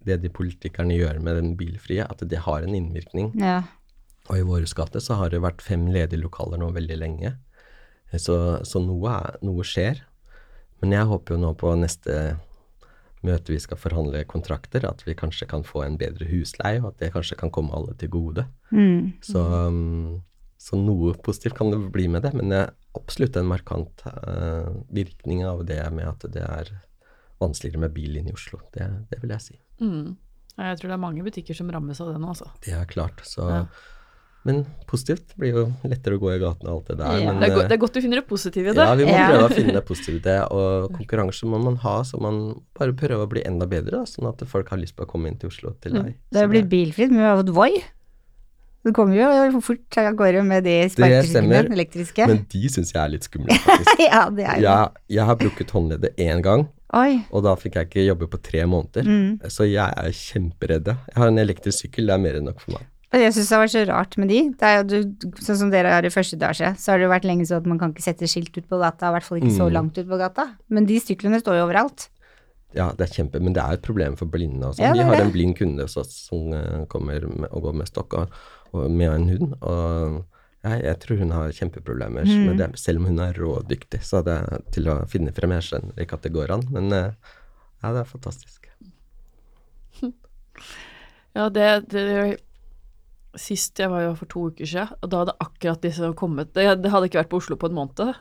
[0.06, 3.32] det de politikerne gjør med den bilfrie, at det har en innvirkning.
[3.42, 3.62] Ja.
[4.30, 7.36] Og i våres gate så har det vært fem ledige lokaler nå veldig lenge.
[8.16, 10.02] Så, så noe, er, noe skjer.
[10.82, 12.38] Men jeg håper jo nå på neste
[13.26, 17.02] møte vi skal forhandle kontrakter, at vi kanskje kan få en bedre husleie, og at
[17.02, 18.46] det kanskje kan komme alle til gode.
[18.70, 19.16] Mm.
[19.26, 19.44] Så,
[20.62, 24.70] så noe positivt kan det bli med det, men det er absolutt en markant uh,
[24.94, 26.72] virkning av det med at det er
[27.42, 28.62] vanskeligere med bil inn i Oslo.
[28.74, 29.60] Det, det vil jeg si.
[29.82, 30.16] Mm.
[30.56, 32.48] Jeg tror det er mange butikker som rammes av det nå, altså.
[32.64, 33.22] Det er klart.
[33.28, 33.66] Så, Ja.
[34.46, 35.32] Men positivt.
[35.32, 37.16] Det blir jo lettere å gå i gaten og alt det der.
[37.18, 38.84] Ja, men, det, er eh, godt, det er godt du finner det positive i det.
[38.86, 39.24] Ja, vi må Ja.
[39.32, 42.38] prøve å finne det positive i det, og konkurranse må man ha, så man
[42.78, 45.32] bare prøver å bli enda bedre, da, sånn at folk har lyst på å komme
[45.32, 46.14] inn til Oslo til deg.
[46.30, 47.72] Det har blitt bilfritt, men vi har fått Voi.
[48.86, 52.28] Det kommer jo fort av gårde med de sparkesyklene, elektriske.
[52.30, 54.04] Men de syns jeg er litt skumle, faktisk.
[54.12, 57.26] ja, det er jeg, jeg har brukket håndleddet én gang, Oi.
[57.34, 59.04] og da fikk jeg ikke jobbe på tre måneder.
[59.04, 59.40] Mm.
[59.50, 60.86] Så jeg er kjemperedd.
[60.86, 62.86] Jeg har en elektrisk sykkel, det er mer enn nok for meg.
[63.16, 64.40] Og Jeg syns det har vært så rart med de.
[64.60, 67.12] Det er jo du, sånn som dere har i første etasje, så har det jo
[67.14, 69.40] vært lenge sånn at man kan ikke sette skilt ut på gata, i hvert fall
[69.40, 69.74] ikke så Mm.
[69.74, 70.46] langt ut på gata.
[70.70, 72.10] Men de syklene står jo overalt.
[72.76, 74.80] Ja, det er kjempe, men det er et problem for blinde også.
[74.84, 78.14] Ja, Vi har en blind kunde også, som eh, kommer med, og går med stokk
[78.20, 78.30] og,
[78.74, 80.26] og med en hund, og
[80.66, 82.46] jeg, jeg tror hun har kjempeproblemer Mm.
[82.50, 84.40] med det, selv om hun er rådyktig så det,
[84.76, 85.54] til å finne frem.
[85.60, 87.12] Jeg skjønner ikke at det går an, men eh,
[87.84, 88.70] ja, det er fantastisk.
[91.36, 92.38] Ja, det, det
[93.36, 96.64] Sist jeg var jo for to uker siden, og da hadde akkurat disse kommet Det,
[96.80, 98.14] det hadde ikke vært på Oslo på en måned.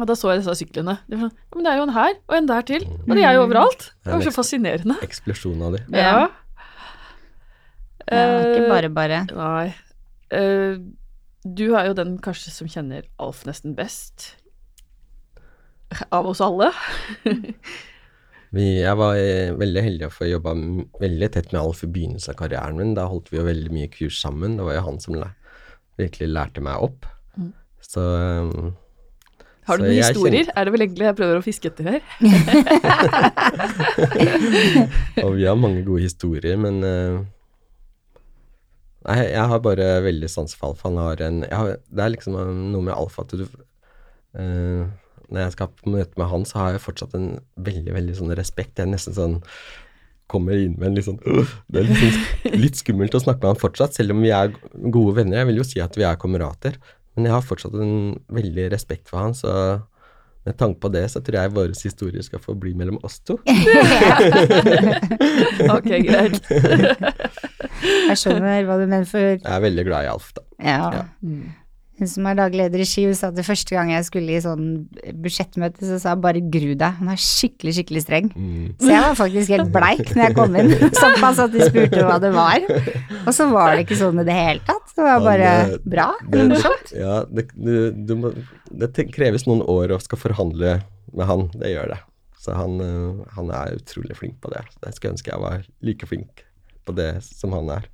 [0.00, 0.98] Og da så jeg disse syklene.
[1.08, 2.84] De var sånn, ja, men det er jo en her, og en der til.
[3.08, 3.86] Og de er jo overalt.
[4.04, 4.98] Det var så fascinerende.
[5.04, 5.80] Eksplosjon av de.
[5.96, 6.04] Ja.
[6.04, 6.28] Ja.
[8.10, 9.18] Ja, ikke Eh, bare bare.
[9.32, 9.66] Nei.
[10.36, 10.78] Eh,
[11.44, 14.16] du er jo den kanskje som kjenner Alf nesten best.
[16.12, 16.68] Av oss alle.
[18.54, 20.52] Vi, jeg var eh, veldig heldig å få jobba
[21.00, 22.94] veldig tett med Alf i begynnelsen av karrieren min.
[22.98, 24.56] Da holdt vi jo veldig mye kurs sammen.
[24.58, 25.14] Det var jo han som
[26.00, 27.06] virkelig lærte meg opp.
[27.38, 27.52] Mm.
[27.86, 28.72] Så um,
[29.70, 30.42] Har du noen historier?
[30.48, 32.02] kjenner- Er det vel egentlig jeg prøver å fiske etter her?
[35.26, 37.20] Og vi har mange gode historier, men eh,
[39.08, 40.88] Nei, jeg har bare veldig sans for alfa.
[40.90, 44.82] Han har en har, Det er liksom eh, noe med alfa at du uh,
[45.30, 48.34] Når jeg skal på møte med han, så har jeg fortsatt en veldig, veldig sånn
[48.36, 48.76] respekt.
[48.76, 49.38] Jeg er nesten sånn
[50.30, 52.16] Kommer inn med en litt sånn uh, Det er sånn,
[52.60, 54.52] litt skummelt å snakke med han fortsatt, selv om vi er
[54.92, 55.40] gode venner.
[55.40, 56.74] Jeg vil jo si at vi er kamerater,
[57.16, 57.94] men jeg har fortsatt en
[58.30, 59.50] veldig respekt for han, så
[60.46, 63.36] med tanke på det, så tror jeg våre historier skal få bli mellom oss to.
[65.76, 66.40] Ok, greit.
[67.82, 70.46] Jeg skjønner hva du mener, for Jeg er veldig glad i Alf, da.
[70.60, 70.84] ja.
[71.00, 71.08] Ja.
[72.00, 74.32] Hun som er daglig leder i Ski, hun sa at det første gang jeg skulle
[74.32, 74.68] i sånn
[75.20, 78.30] budsjettmøte, så sa hun bare gru deg, han er skikkelig, skikkelig streng.
[78.32, 78.70] Mm.
[78.80, 82.16] Så jeg var faktisk helt bleik når jeg kom inn, såpass at de spurte hva
[82.24, 82.64] det var.
[83.26, 84.94] Og så var det ikke sånn i det hele tatt.
[84.96, 86.94] Det var bare ja, det, bra, Det, eller morsomt.
[86.96, 88.32] ja, det, du, du må,
[88.80, 90.78] det kreves noen år å skal forhandle
[91.12, 92.00] med han, det gjør det.
[92.40, 94.64] Så han, øh, han er utrolig flink på det.
[94.86, 96.46] Jeg skulle ønske jeg var like flink
[96.86, 97.88] på det som han er.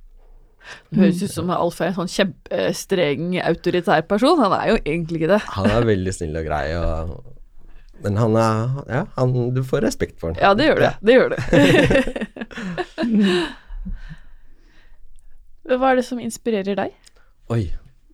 [0.91, 4.39] Det høres ut som Alf er en sånn kjempestreng, autoritær person.
[4.43, 5.41] Han er jo egentlig ikke det.
[5.55, 7.13] Han er veldig snill og grei, og,
[8.03, 8.57] men han er
[8.91, 10.39] Ja, han, du får respekt for han.
[10.43, 10.91] Ja, det gjør det.
[11.01, 11.39] Det gjør det.
[15.77, 16.95] Hva er det som inspirerer deg?
[17.51, 17.63] Oi.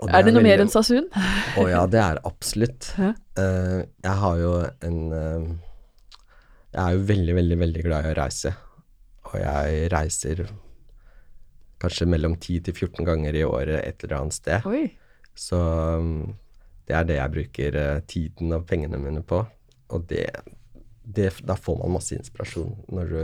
[0.02, 1.06] og Er det noe mer enn Sasun?
[1.14, 2.90] Å ja, det er absolutt.
[2.98, 4.54] Eh, jeg har jo
[4.86, 5.46] en uh,
[6.74, 8.54] Jeg er jo veldig, veldig, veldig glad i å reise.
[9.34, 10.46] Og jeg reiser
[11.84, 14.68] kanskje mellom 10 til 14 ganger i året et eller annet sted.
[14.70, 14.86] Oi.
[15.36, 16.36] Så um,
[16.88, 19.42] det er det jeg bruker eh, tiden og pengene mine på.
[19.94, 20.28] Og det,
[21.04, 22.76] det Da får man masse inspirasjon.
[22.94, 23.24] Når du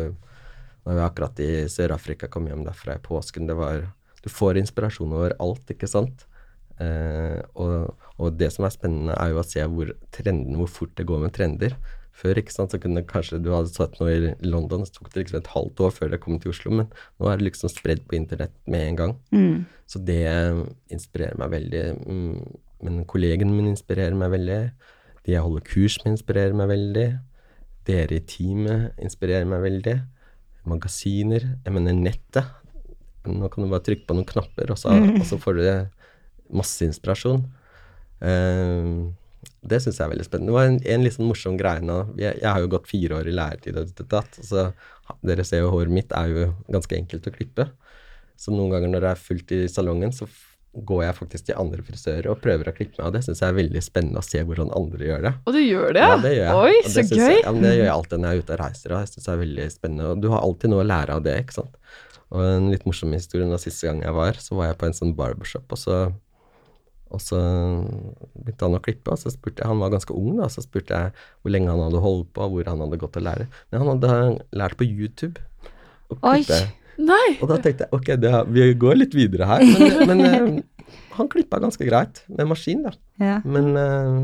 [0.88, 3.92] når vi akkurat i Sør-Afrika kom hjem derfra i påsken, det var
[4.24, 6.26] Du får inspirasjon over alt, ikke sant?
[6.84, 10.92] Eh, og, og det som er spennende, er jo å se hvor trenden, hvor fort
[11.00, 11.76] det går med trender.
[12.20, 15.22] Før ikke sant, så kunne kanskje du hadde satt noe i London, så tok det
[15.24, 18.02] liksom et halvt år før det kom til Oslo, men nå er det liksom spredd
[18.10, 19.14] på internett med en gang.
[19.32, 19.62] Mm.
[19.88, 20.20] Så det
[20.92, 21.84] inspirerer meg veldig.
[22.04, 24.60] Mm, Men kollegene mine inspirerer meg veldig.
[25.26, 27.08] De jeg holder kurs med, inspirerer meg veldig.
[27.88, 29.96] Dere i teamet inspirerer meg veldig.
[30.70, 31.48] Magasiner.
[31.66, 32.52] Jeg mener nettet.
[33.28, 35.64] Nå kan du bare trykke på noen knapper, og så, og så får du
[36.56, 37.44] masse inspirasjon.
[38.26, 38.94] Eh,
[39.62, 40.52] det syns jeg er veldig spennende.
[40.52, 42.00] Det var en, en litt sånn morsom greie nå.
[42.20, 44.70] Jeg, jeg har jo gått fire år i læretid, og så
[45.26, 47.66] dere ser jo håret mitt er jo ganske enkelt å klippe.
[48.40, 50.30] Så noen ganger når det er fullt i salongen, så
[50.86, 53.52] går jeg faktisk til andre frisører og prøver å klippe meg, og det syns jeg
[53.52, 55.32] er veldig spennende å se hvordan andre gjør det.
[55.50, 56.04] Og du gjør det?
[56.06, 56.60] Ja, det gjør jeg.
[56.60, 57.24] Oi, så gøy.
[57.26, 59.12] Jeg, ja, men det gjør jeg alltid når jeg er ute og reiser, og jeg
[59.12, 60.14] syns det er veldig spennende.
[60.14, 61.80] Og du har alltid noe å lære av det, ikke sant.
[62.30, 64.98] Og en litt morsom historie da siste gang jeg var, så var jeg på en
[65.02, 66.00] sånn barbershop, og så
[67.10, 67.40] og så
[68.38, 70.98] begynte han å klippe, og så spurte jeg, han var ganske ung da, så spurte
[70.98, 73.48] jeg hvor lenge han hadde holdt på, hvor han hadde gått og lære.
[73.72, 74.18] Men han hadde
[74.62, 75.42] lært på YouTube
[76.14, 76.60] å klippe.
[77.40, 79.66] Og da tenkte jeg ok, det, vi går litt videre her.
[79.66, 82.94] Men, men eh, han klippa ganske greit med maskin, da.
[83.24, 83.40] Ja.
[83.48, 84.22] Men eh,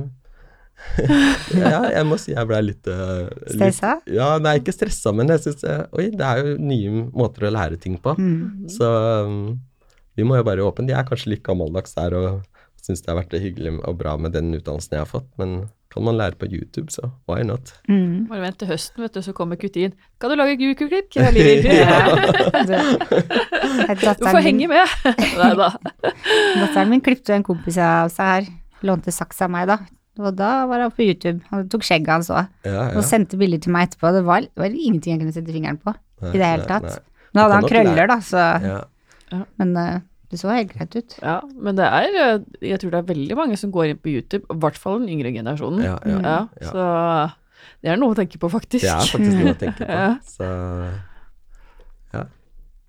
[1.56, 3.96] ja, jeg må si jeg blei litt, eh, litt Stressa?
[4.12, 7.80] Ja, nei, ikke stressa, men jeg syns Oi, det er jo nye måter å lære
[7.82, 8.14] ting på.
[8.20, 8.68] Mm.
[8.72, 8.90] Så
[9.26, 9.56] um,
[10.16, 10.88] vi må jo bare åpne.
[10.90, 12.44] De er kanskje litt gammeldags der og
[12.86, 16.04] syns det har vært hyggelig og bra med den utdannelsen jeg har fått, men kan
[16.04, 17.72] man lære på YouTube, så why not?
[17.88, 18.26] Mm.
[18.28, 19.94] Bare vent til høsten, vet du, så kommer Kutin.
[20.20, 21.16] Kan du lage Guku-klipp?
[21.16, 21.30] ja.
[23.76, 24.94] Du, får henge med.
[25.40, 25.70] Nei da.
[26.04, 28.50] Datteren min klippte en kompis av seg her.
[28.86, 29.80] Lånte saks av meg, da.
[30.20, 31.42] Og da var han på YouTube.
[31.52, 32.52] Han tok skjegget hans òg.
[32.68, 32.92] Ja, ja.
[32.96, 34.12] Og sendte bilder til meg etterpå.
[34.16, 36.88] Det var, det var ingenting jeg kunne sette fingeren på Nei, i det hele tatt.
[36.88, 37.24] nei.
[37.36, 38.78] Nå hadde han krøller, da, så Ja.
[39.60, 39.96] Men eh,
[40.36, 41.16] det så helt greit ut.
[41.24, 44.12] Ja, men det er eh, Jeg tror det er veldig mange som går inn på
[44.14, 45.82] YouTube, i hvert fall den yngre generasjonen.
[45.88, 46.22] Ja, ja,
[46.62, 46.70] ja.
[46.70, 46.86] Så
[47.82, 48.86] det er noe å tenke på, faktisk.
[48.86, 49.98] Det er faktisk noe å tenke på.
[49.98, 50.14] Ja.
[50.28, 50.50] Så
[52.16, 52.24] ja.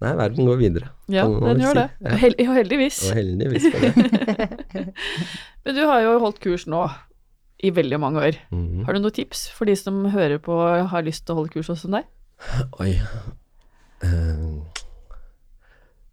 [0.05, 0.91] Nei, verden går videre.
[1.09, 1.83] Ja, den gjør si.
[1.83, 1.89] det.
[2.05, 2.17] Ja.
[2.21, 2.99] Hel ja, heldigvis.
[3.09, 4.85] Og heldigvis for det.
[5.65, 6.83] Men du har jo holdt kurs nå
[7.65, 8.37] i veldig mange år.
[8.53, 8.85] Mhm.
[8.85, 11.55] Har du noen tips for de som hører på og har lyst til å holde
[11.55, 12.05] kurs hos deg?
[12.85, 12.91] Oi.
[14.05, 14.85] Eh,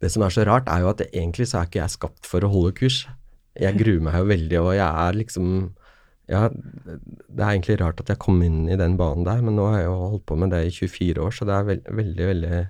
[0.04, 2.28] det som er så rart, er jo at det, egentlig så er ikke jeg skapt
[2.30, 3.04] for å holde kurs.
[3.60, 5.50] Jeg gruer meg jo veldig, og jeg er liksom
[6.32, 9.68] Ja, det er egentlig rart at jeg kom inn i den banen der, men nå
[9.70, 12.30] har jeg jo holdt på med det i 24 år, så det er veld, veldig,
[12.30, 12.62] veldig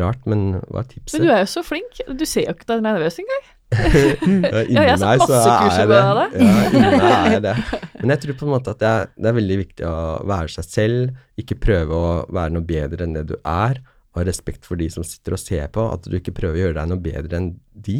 [0.00, 0.24] rart.
[0.28, 1.18] Men hva er tipset?
[1.18, 2.00] Men du er jo så flink.
[2.08, 3.46] Du ser jo ikke at du er nervøs engang.
[3.68, 5.98] Ja, inni jeg meg så er jeg det.
[6.00, 7.54] Ja, inni meg er det.
[8.00, 9.96] Men jeg tror på en måte at det er, det er veldig viktig å
[10.32, 13.82] være seg selv, ikke prøve å være noe bedre enn det du er,
[14.16, 16.78] ha respekt for de som sitter og ser på, at du ikke prøver å gjøre
[16.80, 17.98] deg noe bedre enn de.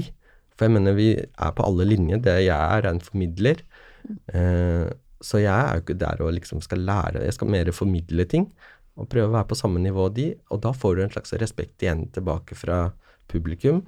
[0.57, 2.23] For jeg mener, vi er på alle linjer.
[2.25, 3.63] Det jeg er, er en formidler.
[4.33, 4.89] Eh,
[5.25, 8.47] så jeg er jo ikke der og liksom skal lære, jeg skal mer formidle ting,
[8.99, 11.83] og prøve å være på samme nivå de, og da får du en slags respekt
[11.83, 12.89] igjen tilbake fra
[13.31, 13.85] publikum.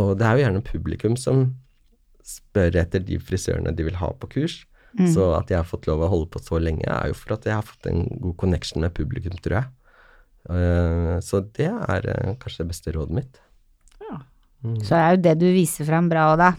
[0.00, 1.44] Og det er jo gjerne publikum som
[2.24, 4.62] spør etter de frisørene de vil ha på kurs.
[5.08, 7.46] Så at jeg har fått lov å holde på så lenge, er jo for at
[7.48, 9.70] jeg har fått en god connection med publikum, tror jeg.
[10.50, 13.40] Eh, så det er eh, kanskje det beste rådet mitt.
[14.02, 14.20] Ja.
[14.86, 16.52] Så er jo det du viser fram bra òg, da.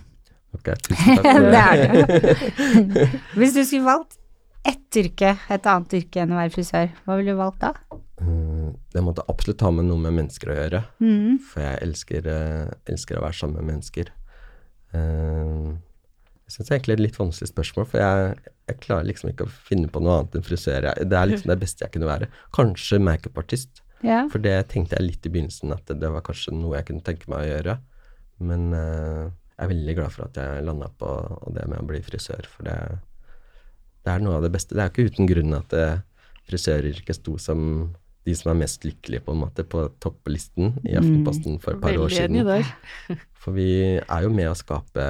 [0.53, 1.63] Ok, tusen takk for det det.
[1.63, 3.07] er det.
[3.39, 4.19] Hvis du skulle valgt
[4.63, 7.73] ett yrke, et annet yrke enn å være frisør, hva ville du valgt da?
[8.93, 10.83] Det måtte absolutt ha med noe med mennesker å gjøre.
[11.03, 11.39] Mm.
[11.43, 14.11] For jeg elsker, eh, elsker å være sammen med mennesker.
[14.93, 19.47] Jeg syns egentlig det er et litt vanskelig spørsmål, for jeg, jeg klarer liksom ikke
[19.47, 20.85] å finne på noe annet enn frisør.
[20.95, 22.29] Det er liksom det beste jeg kunne være.
[22.55, 24.27] Kanskje makeupartist, Ja.
[24.31, 27.29] for det tenkte jeg litt i begynnelsen at det, var kanskje noe jeg kunne tenke
[27.31, 27.77] meg å gjøre.
[28.43, 31.09] Men uh, jeg er veldig glad for at jeg landa på
[31.55, 32.77] det med å bli frisør, for det,
[34.03, 34.75] det er noe av det beste.
[34.75, 36.01] Det er jo ikke uten grunn at eh,
[36.49, 41.59] frisøryrket sto som de som er mest lykkelige, på en måte, på topplisten i Aftenposten
[41.59, 43.23] for et par år Veldig år siden.
[43.43, 45.07] For vi er jo med å skape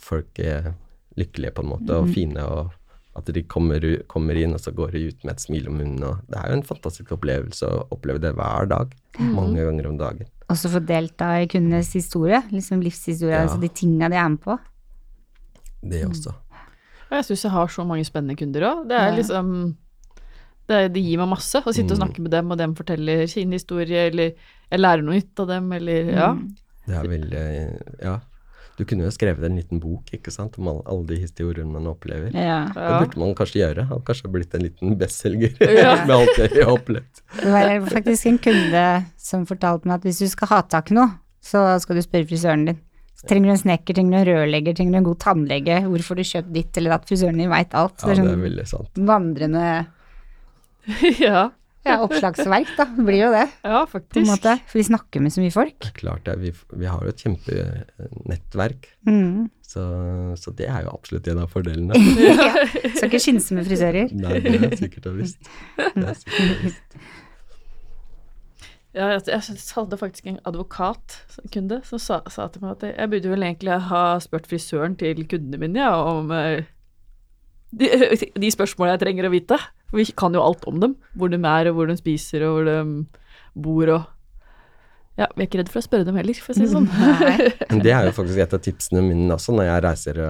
[0.00, 0.70] folk eh,
[1.18, 2.72] lykkelige, på en måte, og fine, og
[3.18, 6.02] at de kommer, kommer inn, og så går de ut med et smil om munnen.
[6.06, 8.92] Og det er jo en fantastisk opplevelse å oppleve det hver dag.
[9.18, 10.28] Mange ganger om dagen.
[10.48, 13.42] Også få delta i kundenes historie, liksom livshistorie, Ja.
[13.42, 14.58] altså de tinga de er med på.
[15.82, 16.30] Det også.
[17.10, 18.88] Og jeg syns jeg har så mange spennende kunder òg.
[18.88, 19.16] Det er Ja.
[19.16, 19.76] liksom
[20.68, 22.02] det, det gir meg masse å sitte og Mm.
[22.04, 24.32] snakke med dem, og dem forteller sin historie, eller
[24.70, 26.34] jeg lærer noe nytt av dem, eller ja.
[26.86, 28.20] Det er veldig Ja.
[28.78, 31.88] Du kunne jo skrevet en liten bok ikke sant, om alle, alle de historiene man
[31.90, 32.30] opplever.
[32.30, 32.60] Ja.
[32.70, 33.86] Det burde man kanskje gjøre.
[33.90, 35.96] Hadde kanskje blitt en liten bestselger Ja.
[36.06, 37.22] med alt det jeg har opplevd.
[37.40, 38.84] Det var faktisk en kunde
[39.18, 41.10] som fortalte meg at hvis du skal ha tak i noe,
[41.42, 42.78] så skal du spørre frisøren din.
[43.18, 46.12] Så trenger du en snekker, trenger du en rørlegger, trenger du en god tannlege, hvorfor
[46.12, 47.96] får du kjøpt ditt eller at frisøren din veit alt.
[47.98, 49.00] Ja, det er sånn veldig sant.
[49.10, 49.64] vandrende
[51.26, 51.48] ja.
[51.86, 52.84] Ja, oppslagsverk, da.
[52.96, 54.26] Blir jo det, ja, på en faktisk.
[54.30, 54.54] måte.
[54.68, 55.76] For vi snakker med så mye folk.
[55.84, 56.34] Det er klart det.
[56.42, 59.46] Vi, vi har jo et kjempenettverk, Mm.
[59.64, 59.84] så,
[60.36, 61.94] så det er jo absolutt en av fordelene.
[62.96, 64.10] Skal ikke skinse med frisører.
[64.12, 65.48] Nei, det er sikkert og visst.
[65.78, 66.98] Det er sikkert og visst.
[68.96, 69.42] Ja, jeg,
[69.76, 73.76] hadde faktisk en advokatkunde som sa, sa til meg at jeg, jeg burde vel egentlig
[73.90, 76.64] ha spurt frisøren til kundene mine ja, om eh,
[77.70, 77.88] de,
[78.42, 79.58] de spørsmålene jeg trenger å vite.
[79.88, 80.94] For vi kan jo alt om dem.
[81.16, 82.78] Hvor de er, og hvor de spiser, og hvor de
[83.58, 84.14] bor og
[85.18, 86.84] Ja, vi er ikke redd for å spørre dem heller, for å si det sånn.
[87.84, 90.20] Det er jo faktisk et av tipsene mine også når jeg reiser,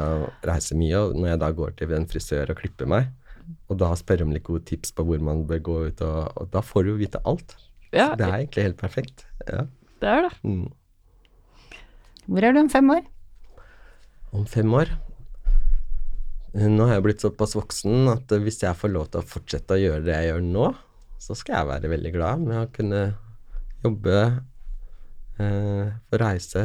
[0.48, 3.10] reiser mye, og når jeg da går til en frisør og klipper meg,
[3.68, 6.48] og da spør om litt gode tips på hvor man bør gå ut, og, og
[6.54, 7.52] da får du jo vite alt.
[7.92, 9.26] Ja, Det er egentlig helt perfekt.
[9.44, 9.66] Ja.
[10.00, 10.32] det er det.
[10.44, 10.66] Mm.
[12.28, 13.04] Hvor er du om fem år?
[14.36, 14.96] Om fem år
[16.54, 19.76] Nå har jeg blitt såpass voksen at eh, hvis jeg får lov til å fortsette
[19.76, 20.68] å gjøre det jeg gjør nå,
[21.20, 23.00] så skal jeg være veldig glad med å kunne
[23.84, 24.20] jobbe,
[25.38, 26.64] eh, få reise,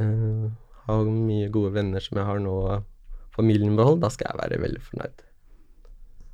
[0.00, 0.48] eh,
[0.88, 2.84] ha mye gode venner som jeg har nå, og
[3.36, 4.00] familien behold.
[4.02, 5.24] Da skal jeg være veldig fornøyd.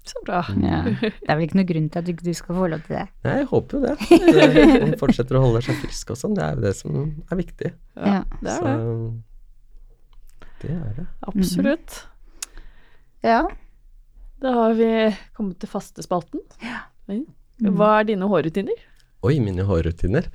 [0.05, 0.43] Så bra.
[0.61, 0.83] Ja.
[1.01, 3.05] Det er vel ikke noen grunn til at du ikke skal få lov til det.
[3.25, 3.95] Nei, jeg håper jo det.
[4.75, 6.35] At man fortsetter å holde seg frisk og sånn.
[6.37, 6.99] Det er jo det som
[7.33, 7.71] er viktig.
[7.97, 8.19] Ja, Ja.
[8.41, 8.75] det er Så det.
[10.65, 11.07] det er det.
[11.31, 11.97] Absolutt.
[13.25, 13.43] Ja.
[14.45, 14.89] Da har vi
[15.37, 16.43] kommet til fastespalten.
[16.61, 16.83] Ja.
[17.65, 18.77] Hva er dine hårrutiner?
[19.25, 20.27] Oi, mine hårrutiner.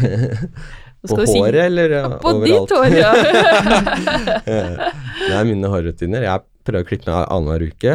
[1.08, 2.68] På håret, si- eller ja, På overalt?
[2.68, 3.12] ditt hår, ja.
[5.30, 6.24] Nei, mine hårrutiner.
[6.26, 7.94] Jeg prøver å klippe meg annenhver uke.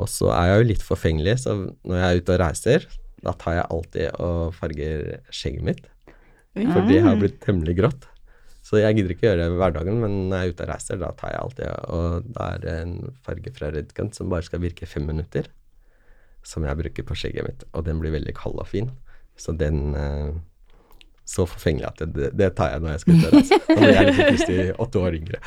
[0.00, 2.86] Og så er jeg jo litt forfengelig, så når jeg er ute og reiser,
[3.20, 5.02] da tar jeg alltid og farger
[5.34, 5.82] skjegget mitt.
[6.56, 8.06] For det har blitt temmelig grått.
[8.70, 10.98] Så jeg gidder ikke gjøre det hverdagen, dag, men når jeg er ute og reiser,
[11.00, 12.92] da tar jeg alltid Og da er det en
[13.26, 15.48] farge fra Redgun som bare skal virke fem minutter,
[16.46, 17.64] som jeg bruker på skjegget mitt.
[17.74, 18.92] Og den blir veldig kald og fin.
[19.34, 20.38] Så den eh,
[21.30, 23.58] Så forfengelig at det, det tar jeg når jeg skal ut og reise.
[23.68, 25.38] Da blir jeg liksom plutselig åtte år yngre.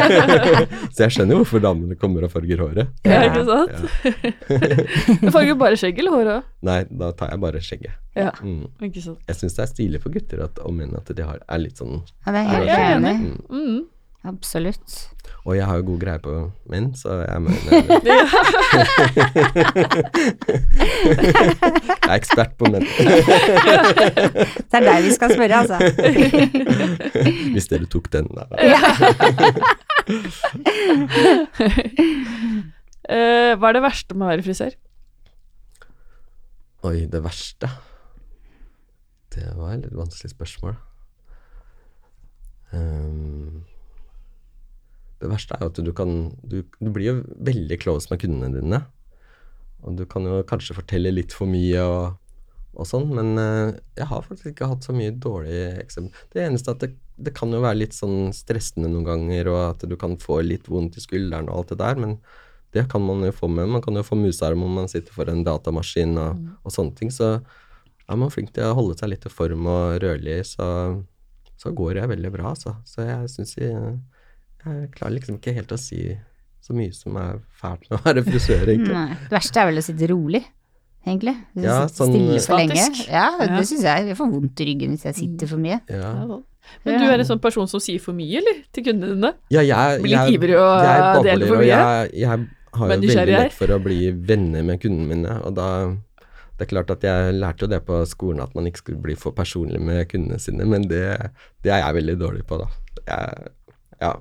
[0.94, 2.92] så jeg skjønner jo hvorfor damene kommer og farger håret.
[3.08, 3.72] ja, ikke sant?
[5.26, 6.46] Du farger bare skjegg eller hår òg?
[6.68, 7.96] Nei, da tar jeg bare skjegget.
[8.16, 8.68] Ja, Mm.
[8.86, 9.18] ikke sant.
[9.28, 11.76] Jeg syns det er stilig for gutter at, om enn at de har, er litt
[11.82, 13.16] sånn ja, det er Ja, helt enig.
[13.26, 13.36] Mm.
[13.50, 13.82] Mm.
[14.26, 15.10] Absolutt.
[15.46, 16.32] Og jeg har jo god greie på
[16.72, 17.70] menn, så jeg mener
[22.02, 22.86] Jeg er ekspert på menn,
[24.72, 25.78] Det er deg vi skal spørre, altså.
[27.54, 28.26] hvis dere tok den.
[28.34, 28.42] Da.
[33.06, 34.74] Uh, hva er det verste med å være frisør?
[36.86, 37.70] Oi, det verste
[39.34, 40.74] Det var et litt vanskelig spørsmål.
[42.74, 43.64] Ehm,
[45.22, 46.12] det verste er jo at du kan
[46.44, 47.16] du, du blir jo
[47.48, 48.82] veldig close med kundene dine.
[49.86, 52.16] Og du kan jo kanskje fortelle litt for mye og,
[52.76, 56.26] og sånn, men eh, jeg har faktisk ikke hatt så mye dårlige eksempler.
[56.32, 56.90] Det eneste er at det,
[57.28, 60.68] det kan jo være litt sånn stressende noen ganger, og at du kan få litt
[60.72, 62.18] vondt i skulderen og alt det der, men
[62.76, 63.70] det kan man jo få med.
[63.72, 67.12] Man kan jo få musearm om man sitter for en datamaskin og, og sånne ting.
[67.14, 70.66] Så er man flink til å holde seg litt i form og rørlig, så,
[71.56, 72.76] så går det veldig bra, altså.
[72.84, 73.94] Så jeg syns jeg,
[74.64, 76.16] jeg klarer liksom ikke helt å si
[76.66, 78.94] så mye som er fælt med å være frisør, egentlig.
[78.96, 79.14] Nei.
[79.28, 80.42] Det verste er vel å sitte rolig,
[81.06, 81.36] egentlig.
[81.54, 82.74] Du Ja, sånn- stille for lenge.
[82.74, 83.06] Statisk.
[83.12, 83.46] Ja, Ja.
[83.56, 84.06] det syns jeg.
[84.08, 85.80] Jeg får vondt i ryggen hvis jeg sitter for mye.
[85.88, 86.40] Ja, Ja.
[86.84, 88.56] Men du er en sånn person som sier for mye, eller?
[88.72, 89.34] Til kundene dine?
[89.54, 91.66] ja jeg, Blir litt jeg, ivrig og jeg deler for mye?
[91.70, 95.68] jeg, jeg har jo veldig lett for å bli venner med kundene mine, og da
[96.58, 99.14] det er klart at Jeg lærte jo det på skolen at man ikke skulle bli
[99.14, 101.30] for personlig med kundene sine, men det,
[101.62, 102.66] det er jeg veldig dårlig på, da.
[103.06, 103.52] Jeg,
[104.00, 104.12] ja.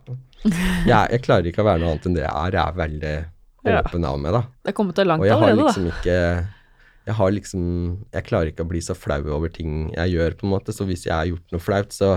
[0.46, 2.52] jeg, jeg klarer ikke å være noe annet enn det jeg er.
[2.60, 3.16] Jeg er veldig
[3.66, 3.80] Ja.
[3.82, 4.42] åpen av meg, da.
[4.64, 6.18] Det er kommet deg langt allerede Og jeg har liksom ikke
[7.08, 7.64] Jeg har liksom
[8.14, 10.74] Jeg klarer ikke å bli så flau over ting jeg gjør, på en måte.
[10.74, 12.12] Så hvis jeg har gjort noe flaut, så,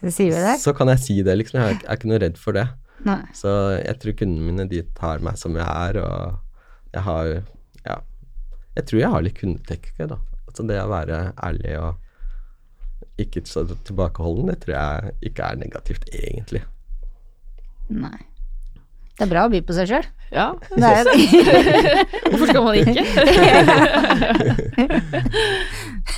[0.00, 0.54] Så sier vi det.
[0.60, 1.60] så kan jeg si det, liksom.
[1.60, 2.66] Jeg er, jeg er ikke noe redd for det.
[3.04, 3.18] Nei.
[3.36, 6.38] Så jeg tror kundene mine, de tar meg som jeg er, og
[6.94, 7.30] jeg har
[7.86, 8.00] Ja.
[8.76, 10.16] Jeg tror jeg har litt kundeteknikk, da.
[10.48, 11.94] Altså det å være ærlig og
[13.20, 16.62] ikke så tilbakeholden, det tror jeg ikke er negativt, egentlig.
[17.90, 18.18] Nei.
[19.20, 20.06] Det er bra å by på seg sjøl.
[20.32, 20.46] Ja.
[20.70, 21.08] Det er.
[22.30, 23.04] Hvorfor skal man ikke?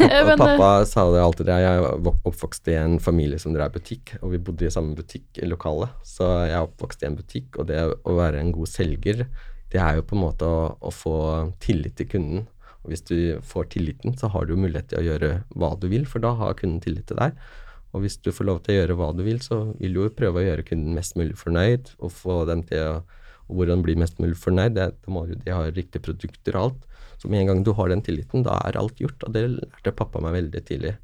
[0.01, 4.15] Eh, men, pappa sa det alltid jeg er oppvokst i en familie som drev butikk,
[4.23, 5.91] og vi bodde i samme butikklokale.
[6.07, 9.27] Så jeg er oppvokst i en butikk, og det å være en god selger,
[9.75, 11.17] det er jo på en måte å, å få
[11.61, 12.47] tillit til kunden.
[12.83, 15.91] Og hvis du får tilliten, så har du jo mulighet til å gjøre hva du
[15.93, 17.37] vil, for da har kunden tillit til deg.
[17.93, 20.13] Og hvis du får lov til å gjøre hva du vil, så vil du jo
[20.17, 22.95] prøve å gjøre kunden mest mulig fornøyd, og få dem til å
[23.53, 24.77] og hvordan bli mest mulig fornøyd.
[24.77, 26.87] Det, da må jo de ha riktige produkter og alt.
[27.21, 29.27] Så med en gang du har den tilliten, da er alt gjort.
[29.27, 30.95] Og det lærte pappa meg veldig tidlig.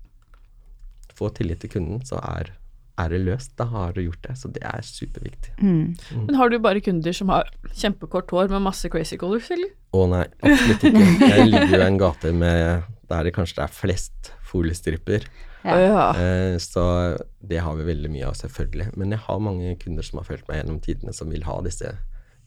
[1.18, 2.52] Få tillit til kunden, så er,
[2.98, 3.52] er det løst.
[3.58, 4.38] Da har du gjort det.
[4.40, 5.54] Så det er superviktig.
[5.60, 5.96] Mm.
[6.26, 9.74] men har du bare kunder som har kjempekort hår med masse crazy colors, eller?
[9.94, 11.04] Å nei, absolutt ikke.
[11.34, 15.24] Jeg ligger jo i en gate med der det kanskje er flest foliestripper.
[15.64, 15.78] Ja.
[15.78, 16.04] Ja.
[16.14, 18.92] Eh, så det har vi veldig mye av, selvfølgelig.
[18.96, 21.92] Men jeg har mange kunder som har fulgt meg gjennom tidene, som vil ha disse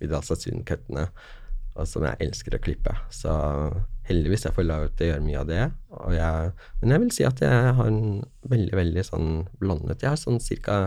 [0.02, 1.08] Vidal Sassoon-kuttene,
[1.76, 2.96] og som jeg elsker å klippe.
[3.14, 3.32] Så
[4.08, 5.62] heldigvis jeg får lov til å gjøre mye av det.
[6.00, 9.30] Og jeg, men jeg vil si at jeg har en veldig, veldig sånn
[9.62, 10.82] blandet Jeg har sånn ca.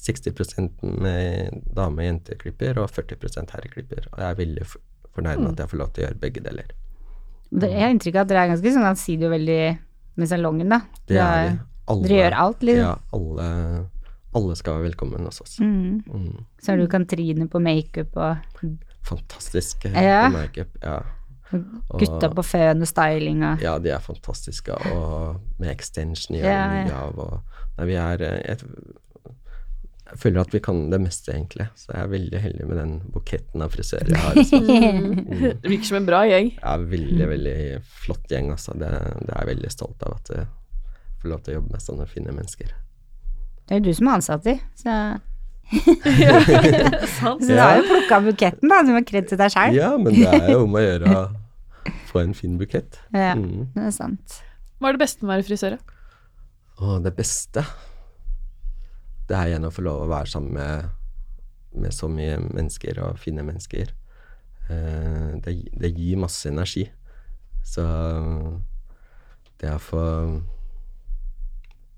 [0.00, 0.70] 60
[1.00, 4.06] med dame- og jenteklipper og 40 herreklipper.
[4.14, 4.64] Og jeg er veldig
[5.12, 6.70] fornøyd med at jeg får lov til å gjøre begge deler.
[7.52, 9.78] Det- Jeg har inntrykk av at dere er ganske sånn ansidige og veldig
[10.20, 10.80] med salongen, da.
[11.08, 11.58] Det er vi.
[11.90, 12.84] Alle- Dere gjør alt, liksom.
[12.86, 13.46] Ja, alle,
[14.38, 15.56] alle skal være velkommen hos oss.
[15.58, 16.02] Mm.
[16.06, 16.44] Mm.
[16.62, 18.36] Så har du Katrine på makeup og
[19.02, 20.28] Fantastisk Ja.
[20.28, 20.76] på makeup.
[20.84, 21.00] Ja.
[21.98, 26.84] gutta på føn og styling og ja, de er fantastiske, og med extension gjør Ja,
[26.86, 27.00] ja.
[27.08, 27.18] av.
[27.18, 27.40] Og,
[27.78, 28.56] nei, vi er eh,
[30.10, 31.66] jeg, føler at vi kan det meste, egentlig.
[31.78, 34.34] Så jeg er veldig heldig med den buketten av frisører jeg har.
[34.36, 35.14] Mm.
[35.62, 36.52] Det virker som en bra gjeng.
[36.58, 37.56] Ja, er veldig, veldig
[38.04, 38.74] flott gjeng, altså.
[38.80, 40.46] Det, det er jeg veldig stolt av at jeg
[41.22, 42.70] får lov til å jobbe med sånne fine mennesker.
[43.66, 44.94] Det er jo du som er ansatt i, så,
[47.20, 47.44] Sant?
[47.44, 48.80] så du har jo plukka buketten, da.
[48.86, 49.76] Du må kred til deg sjøl.
[49.78, 51.22] Ja, men det er jo om å gjøre å
[52.10, 52.98] få en fin bukett.
[53.14, 53.68] Ja, Mm.
[53.76, 54.40] det er sant.
[54.80, 55.76] Hva er det beste med å være frisør?
[55.76, 55.96] da?
[56.80, 57.62] Og det beste
[59.30, 60.88] Det er igjen å få lov å være sammen med,
[61.78, 63.92] med så mye mennesker og fine mennesker.
[64.70, 66.88] Eh, det, det gir masse energi.
[67.62, 67.84] Så
[69.60, 70.02] det å få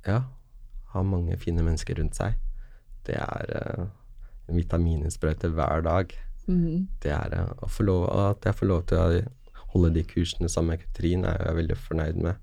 [0.02, 0.18] Ja,
[0.92, 2.34] ha mange fine mennesker rundt seg,
[3.06, 3.84] det er eh,
[4.50, 6.12] en vitaminsprøyte hver dag.
[6.50, 6.88] Mm.
[7.00, 10.50] Det er eh, å få lov At jeg får lov til å holde de kursene
[10.50, 12.40] sammen med Katrin, er jeg veldig fornøyd med.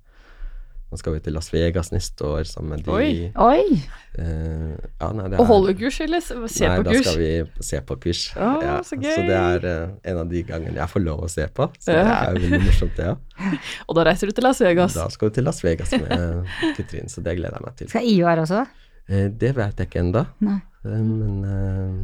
[0.89, 2.89] Nå skal vi til Las Vegas neste år sammen med de.
[2.89, 3.09] Oi.
[3.37, 3.75] Oi!
[4.17, 7.27] Uh, ja, nei, det Og er- holde kurs, eller se nei, på da skal vi
[7.67, 8.23] se på kurs.
[8.33, 9.11] Å, ja, så gøy.
[9.13, 11.69] så det er uh, en av de gangene jeg får lov å se på.
[11.77, 12.01] Så Ja.
[12.03, 13.19] det er jo veldig morsomt, det òg.
[13.87, 14.97] Og da reiser du til Las Vegas.
[14.97, 17.89] Da skal vi til Las Vegas med Katrin, så det gleder jeg meg til.
[17.93, 18.65] Skal Ivar også?
[19.09, 20.25] Uh, det vet jeg ikke ennå.
[20.41, 20.57] Nei.
[20.89, 21.95] Men eh,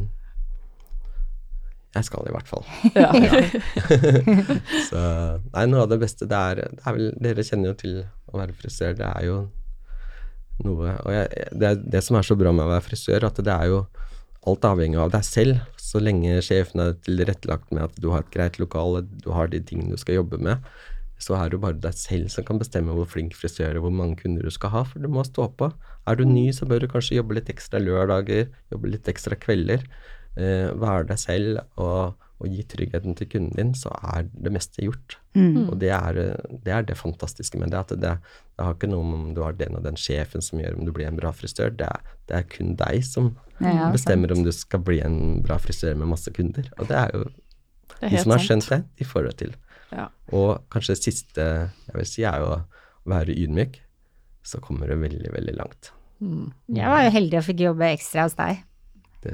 [1.98, 2.64] jeg skal i hvert fall.
[2.96, 3.10] Ja.
[4.88, 5.02] Så
[5.52, 8.00] Nei, noe av det beste det er, det er vel Dere kjenner jo til
[8.32, 8.96] å være frisør.
[8.98, 9.36] Det er jo
[10.64, 13.52] noe Og jeg, det, det som er så bra med å være frisør, at det
[13.52, 13.84] er jo
[14.46, 15.62] alt avhengig av deg selv.
[15.80, 19.60] Så lenge sjefen er tilrettelagt med at du har et greit lokale, du har de
[19.62, 20.62] tingene du skal jobbe med,
[21.22, 23.94] så er det jo bare deg selv som kan bestemme hvor flink frisør og hvor
[23.94, 25.70] mange kunder du skal ha, for du må stå på.
[26.06, 29.86] Er du ny, så bør du kanskje jobbe litt ekstra lørdager, jobbe litt ekstra kvelder.
[30.36, 34.84] Eh, være deg selv og, og gi tryggheten til kunden din, så er det meste
[34.84, 35.16] gjort.
[35.32, 35.70] Mm.
[35.70, 36.18] Og det er,
[36.64, 39.56] det er det fantastiske med det, at det, det har ikke noe om du har
[39.56, 42.36] den og den sjefen som gjør om du blir en bra frisør, det er, det
[42.36, 46.28] er kun deg som Ja, bestemmer om du skal bli en bra frisør med masse
[46.36, 46.68] kunder.
[46.76, 47.24] Og det er jo
[47.96, 49.56] Det er de som har skjønt det, de får det til.
[49.96, 50.10] Ja.
[50.36, 52.62] Og kanskje det siste jeg vil si, er jo å
[53.08, 53.80] være ydmyk.
[54.44, 55.94] Så kommer du veldig, veldig langt.
[56.20, 56.52] Mm.
[56.76, 58.60] Jeg var jo heldig og fikk jobbe ekstra hos deg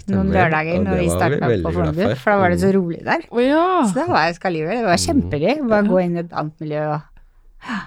[0.09, 2.76] noen lørdager når vi starta på Fornebu, for da var det så Mm.
[2.78, 3.20] rolig der.
[3.30, 3.83] Oh, ja.
[3.89, 4.76] Så da var jeg skallivere.
[4.80, 5.68] Det var kjempegøy.
[5.68, 7.01] Bare gå inn i et annet miljø og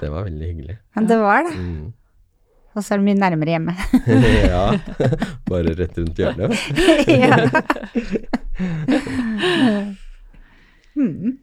[0.01, 0.77] Det var veldig hyggelig.
[0.95, 1.55] Men det var det.
[1.57, 1.93] Mm.
[2.75, 3.73] Og så er det mye nærmere hjemme.
[4.53, 4.63] ja.
[5.49, 6.51] Bare rett rundt hjørnet.
[7.23, 7.35] ja.
[10.95, 11.37] Mm.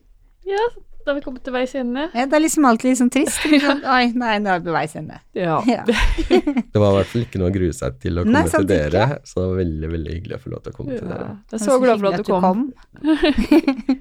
[0.49, 0.63] ja,
[1.05, 2.05] da har vi kommet til veis ende.
[2.15, 3.43] Ja, det er liksom alltid litt sånn trist.
[3.97, 5.19] Oi, nei, nå er vi på veis ende.
[5.39, 5.59] Ja.
[5.73, 5.83] Ja.
[6.73, 8.67] Det var i hvert fall ikke noe å grue seg til å komme Nei, til
[8.71, 11.29] dere, så det var veldig, veldig hyggelig å få lov til å komme til dere.
[11.53, 12.63] Jeg er så glad for at du kom.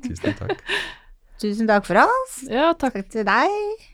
[0.08, 0.66] Tusen takk.
[1.42, 2.36] Tusen takk for oss.
[2.52, 3.00] Ja, takk.
[3.02, 3.86] Takk til deg.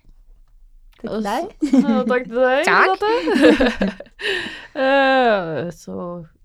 [0.97, 1.51] Takk til deg.
[1.73, 4.07] Ja, takk til deg, Takk.
[4.77, 5.97] Eh, så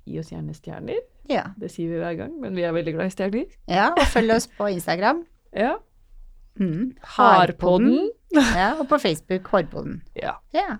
[0.09, 1.01] gi oss gjerne stjerner.
[1.31, 1.47] Ja.
[1.61, 3.47] Det sier vi hver gang, men vi er veldig glad i stjerner.
[3.71, 5.23] ja, og følg oss på Instagram.
[5.57, 5.77] Ja.
[6.61, 6.93] Mm.
[7.17, 8.11] Harpodden.
[8.35, 10.03] Ja, og på Facebook Hårpodden.
[10.23, 10.77] Ja, Ja.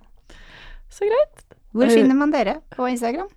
[0.93, 1.45] så greit.
[1.73, 3.29] Hvor Eh, finner man dere på Instagram?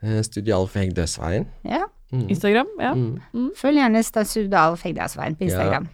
[0.00, 1.46] Studialf Studio Alf Hegdøsveien.
[1.64, 1.82] Ja.
[2.12, 2.26] Mm.
[2.28, 2.94] Instagram, ja.
[2.94, 3.50] Mm.
[3.56, 5.88] Følg gjerne studialf Hegdøsveien på Instagram.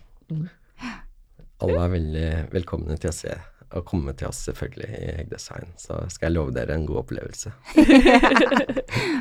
[1.62, 3.34] Alle er veldig velkomne til å se
[3.76, 5.72] og komme til oss selvfølgelig i Hegdøsveien.
[5.76, 7.52] Så skal jeg love dere en god opplevelse.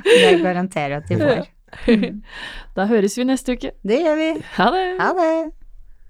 [0.05, 1.45] Det garanterer at de får.
[2.77, 3.71] Da høres vi neste uke.
[3.83, 4.29] Det gjør vi.
[4.57, 4.83] Ha det!
[5.01, 5.31] Ha det.